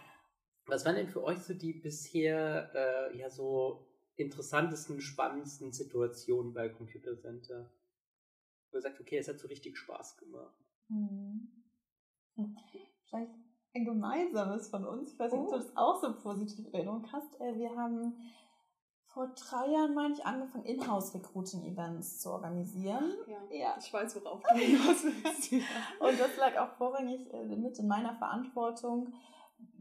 [0.68, 6.70] was waren denn für euch so die bisher äh, ja so interessantesten, spannendsten Situationen bei
[6.70, 7.70] Computer Center?
[8.72, 10.56] Wo ihr sagt, okay, es hat so richtig Spaß gemacht.
[10.88, 11.50] Hm.
[13.06, 13.32] Vielleicht
[13.74, 15.14] ein gemeinsames von uns.
[15.14, 15.46] Ich weiß nicht, oh.
[15.46, 17.40] ob du das auch so positiv in Erinnerung hast.
[17.42, 18.14] Äh, wir haben
[19.14, 23.14] vor drei Jahren, meine ich, angefangen, Inhouse-Recruiting-Events zu organisieren.
[23.28, 25.52] Ja, ja, ich weiß, worauf du hinaus willst.
[26.00, 29.14] Und das lag auch vorrangig äh, mit in meiner Verantwortung.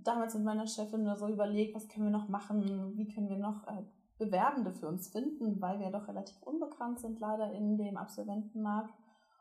[0.02, 3.38] Damals mit meiner Chefin nur so überlegt, was können wir noch machen, wie können wir
[3.38, 3.82] noch äh,
[4.18, 8.94] Bewerbende für uns finden, weil wir doch relativ unbekannt sind leider in dem Absolventenmarkt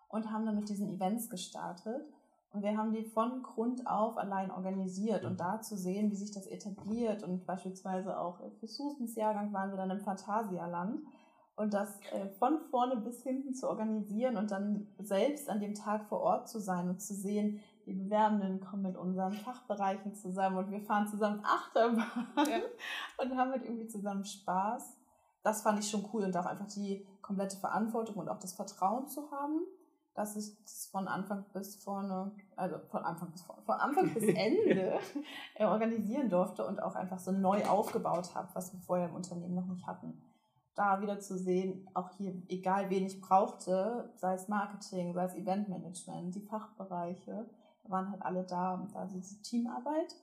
[0.08, 2.08] und haben dann mit diesen Events gestartet.
[2.52, 6.32] Und wir haben die von Grund auf allein organisiert und da zu sehen, wie sich
[6.32, 7.22] das etabliert.
[7.24, 11.02] Und beispielsweise auch für Susans Jahrgang waren wir dann im Phantasialand.
[11.56, 16.06] Und das äh, von vorne bis hinten zu organisieren und dann selbst an dem Tag
[16.06, 20.72] vor Ort zu sein und zu sehen, die Bewerbenden kommen mit unseren Fachbereichen zusammen und
[20.72, 22.60] wir fahren zusammen Achterbahn ja.
[23.24, 24.96] und haben halt irgendwie zusammen Spaß.
[25.44, 29.08] Das fand ich schon cool und auch einfach die komplette Verantwortung und auch das Vertrauen
[29.08, 29.60] zu haben
[30.14, 34.24] dass ich das von Anfang bis vorne, also von Anfang bis vorne, von Anfang bis
[34.28, 35.00] Ende
[35.56, 39.56] äh, organisieren durfte und auch einfach so neu aufgebaut habe, was wir vorher im Unternehmen
[39.56, 40.22] noch nicht hatten.
[40.76, 45.36] Da wieder zu sehen, auch hier, egal wen ich brauchte, sei es Marketing, sei es
[45.36, 47.50] Eventmanagement, die Fachbereiche,
[47.84, 50.16] waren halt alle da, da diese Teamarbeit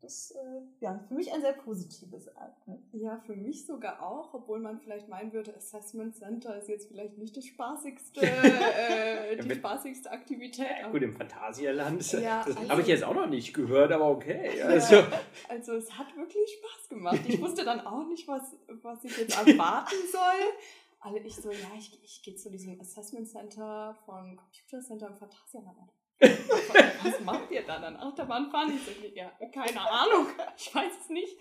[0.00, 2.80] das äh, ja für mich ein sehr positives Ereignis.
[2.92, 7.18] Ja, für mich sogar auch, obwohl man vielleicht meinen würde, Assessment Center ist jetzt vielleicht
[7.18, 10.90] nicht das spaßigste, äh, die spaßigste Aktivität.
[10.90, 14.62] Gut, im Phantasialand, ja, das also, habe ich jetzt auch noch nicht gehört, aber okay.
[14.62, 14.96] Also.
[14.96, 15.06] Ja,
[15.48, 17.20] also es hat wirklich Spaß gemacht.
[17.26, 20.52] Ich wusste dann auch nicht, was, was ich jetzt erwarten soll.
[21.00, 25.16] Alle ich so, ja, ich, ich gehe zu diesem Assessment Center von Computer Center im
[25.16, 25.90] Phantasialand
[26.20, 27.96] was macht ihr da dann?
[27.96, 28.72] Achterbahn fahren?
[28.74, 31.36] Ich so, ja, keine Ahnung, ich weiß es nicht.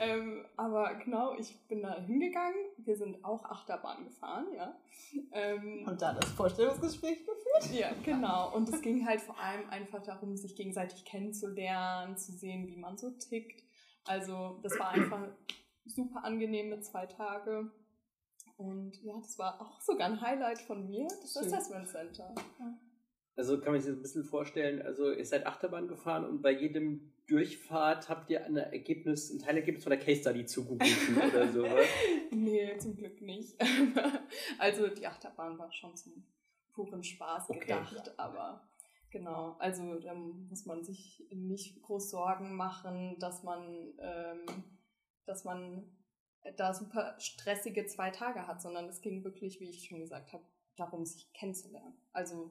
[0.00, 2.56] Ähm, aber genau, ich bin da hingegangen.
[2.78, 4.74] Wir sind auch Achterbahn gefahren, ja.
[5.32, 7.74] Ähm, und dann das Vorstellungsgespräch geführt?
[7.78, 8.54] Ja, genau.
[8.54, 12.96] Und es ging halt vor allem einfach darum, sich gegenseitig kennenzulernen, zu sehen, wie man
[12.96, 13.62] so tickt.
[14.04, 15.28] Also, das war einfach
[15.84, 17.70] super angenehme zwei Tage.
[18.56, 21.44] Und ja, das war auch sogar ein Highlight von mir, das Schön.
[21.44, 22.34] Assessment Center.
[22.58, 22.78] Ja.
[23.34, 26.50] Also kann man sich das ein bisschen vorstellen, also ihr seid Achterbahn gefahren und bei
[26.50, 31.60] jedem Durchfahrt habt ihr ein Ergebnis, ein Teilergebnis von der Case Study zugerufen oder so,
[31.60, 31.84] oder?
[32.30, 33.56] Nee, zum Glück nicht.
[34.58, 36.24] also die Achterbahn war schon zum
[36.74, 38.12] puren Spaß okay, gedacht, ja.
[38.18, 38.68] aber
[39.10, 44.46] genau, also da muss man sich nicht groß Sorgen machen, dass man, ähm,
[45.24, 45.90] dass man
[46.56, 50.44] da super stressige zwei Tage hat, sondern es ging wirklich, wie ich schon gesagt habe,
[50.76, 51.94] darum, sich kennenzulernen.
[52.12, 52.50] Also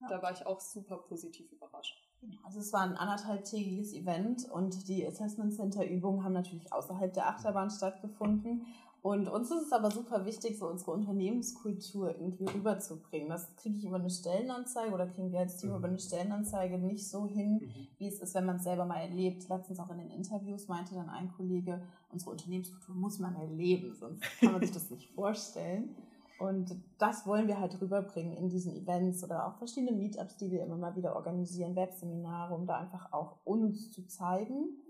[0.00, 0.08] ja.
[0.08, 2.02] Da war ich auch super positiv überrascht.
[2.20, 7.12] Genau, also es war ein anderthalbtägiges Event und die Assessment Center Übungen haben natürlich außerhalb
[7.12, 8.66] der Achterbahn stattgefunden.
[9.02, 13.28] Und uns ist es aber super wichtig, so unsere Unternehmenskultur irgendwie rüberzubringen.
[13.28, 15.76] Das kriege ich über eine Stellenanzeige oder kriegen wir als Team mhm.
[15.76, 17.86] über eine Stellenanzeige nicht so hin, mhm.
[17.98, 19.48] wie es ist, wenn man es selber mal erlebt.
[19.48, 24.22] Letztens auch in den Interviews meinte dann ein Kollege, unsere Unternehmenskultur muss man erleben, sonst
[24.40, 25.94] kann man sich das nicht vorstellen.
[26.38, 30.62] Und das wollen wir halt rüberbringen in diesen Events oder auch verschiedene Meetups, die wir
[30.62, 34.82] immer mal wieder organisieren, Webseminare, um da einfach auch uns zu zeigen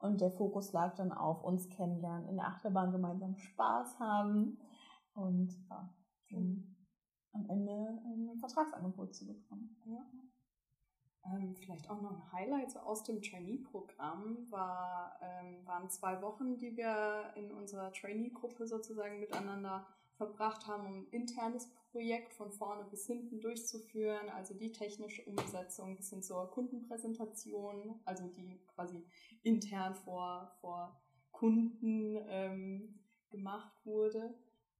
[0.00, 4.58] und der Fokus lag dann auf uns kennenlernen, in der Achterbahn gemeinsam Spaß haben
[5.12, 5.90] und ja,
[7.32, 9.76] am Ende ein Vertragsangebot zu bekommen.
[9.84, 10.02] Ja.
[11.26, 16.56] Ähm, vielleicht auch noch ein Highlight so aus dem Trainee-Programm war, ähm, waren zwei Wochen,
[16.56, 19.86] die wir in unserer Trainee-Gruppe sozusagen miteinander
[20.20, 25.96] verbracht haben, um ein internes Projekt von vorne bis hinten durchzuführen, also die technische Umsetzung
[25.96, 29.02] bis hin zur Kundenpräsentation, also die quasi
[29.42, 31.00] intern vor, vor
[31.32, 33.00] Kunden ähm,
[33.30, 34.34] gemacht wurde.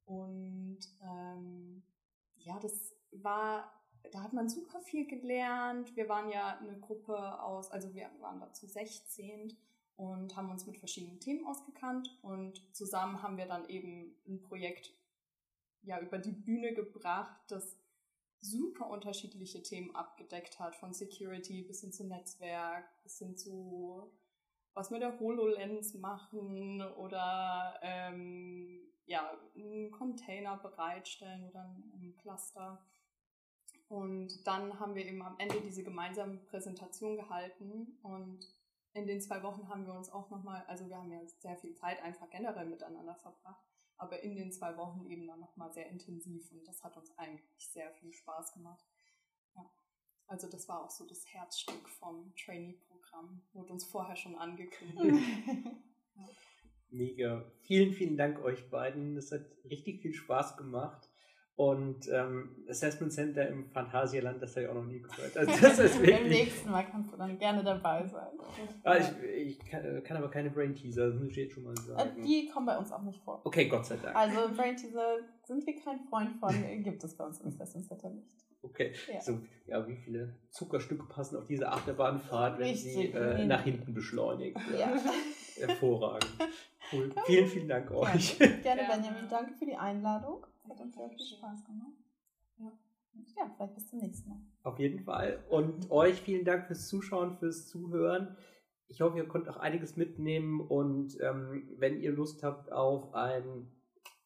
[0.05, 1.83] Und ähm,
[2.37, 3.73] ja, das war,
[4.13, 5.97] da hat man super viel gelernt.
[5.97, 9.57] Wir waren ja eine Gruppe aus, also wir waren dazu 16
[9.97, 15.00] und haben uns mit verschiedenen Themen ausgekannt und zusammen haben wir dann eben ein Projekt
[15.83, 17.77] ja über die Bühne gebracht, das
[18.41, 24.11] super unterschiedliche Themen abgedeckt hat, von Security bis hin zu Netzwerk, bis hin zu
[24.73, 32.81] was mit der HoloLens machen oder ähm, ja, einen Container bereitstellen oder ein Cluster.
[33.89, 38.47] Und dann haben wir eben am Ende diese gemeinsame Präsentation gehalten und
[38.93, 41.75] in den zwei Wochen haben wir uns auch nochmal, also wir haben ja sehr viel
[41.75, 43.65] Zeit einfach generell miteinander verbracht
[44.01, 47.69] aber in den zwei Wochen eben dann nochmal sehr intensiv und das hat uns eigentlich
[47.69, 48.85] sehr viel Spaß gemacht.
[49.55, 49.69] Ja.
[50.27, 55.27] Also das war auch so das Herzstück vom Trainee-Programm, wurde uns vorher schon angekündigt.
[56.15, 56.29] ja.
[56.89, 57.45] Mega.
[57.61, 59.15] Vielen, vielen Dank euch beiden.
[59.15, 61.10] Das hat richtig viel Spaß gemacht.
[61.57, 65.37] Und ähm, Assessment Center im Phantasialand, das habe ich auch noch nie gehört.
[65.37, 66.17] Also das ist wirklich...
[66.19, 68.29] Beim nächsten Mal kannst du dann gerne dabei sein.
[68.83, 71.75] Ah, ich, ich kann, kann, aber keine Brain Teaser, das muss ich jetzt schon mal
[71.75, 72.23] äh, sagen.
[72.23, 73.43] Die kommen bei uns auch nicht vor.
[73.45, 74.17] Okay, Gott sei Dank.
[74.17, 78.09] Also Brain Teaser sind wir kein Freund von, gibt es bei uns im Assessment Center
[78.09, 78.41] nicht.
[78.63, 79.21] Okay, ja.
[79.21, 82.93] so, ja, wie viele Zuckerstücke passen auf diese Achterbahnfahrt, wenn Richtig.
[82.93, 84.59] sie äh, nach hinten beschleunigt?
[84.79, 84.95] Ja.
[85.57, 86.31] Hervorragend.
[86.93, 87.15] Cool.
[87.25, 88.37] Vielen, vielen Dank euch.
[88.37, 89.29] Gerne, Gerne Benjamin.
[89.29, 90.45] Danke für die Einladung.
[90.71, 91.93] Hat uns sehr viel Spaß gemacht.
[92.59, 92.73] Ja.
[93.37, 94.41] ja, vielleicht bis zum nächsten Mal.
[94.63, 95.43] Auf jeden Fall.
[95.49, 98.37] Und euch vielen Dank fürs Zuschauen, fürs Zuhören.
[98.87, 103.71] Ich hoffe, ihr könnt auch einiges mitnehmen und ähm, wenn ihr Lust habt auf ein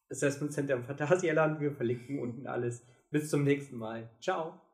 [0.09, 2.85] Assessment Center im Phantasialand, wir verlinken unten alles.
[3.09, 4.09] Bis zum nächsten Mal.
[4.19, 4.64] Ciao.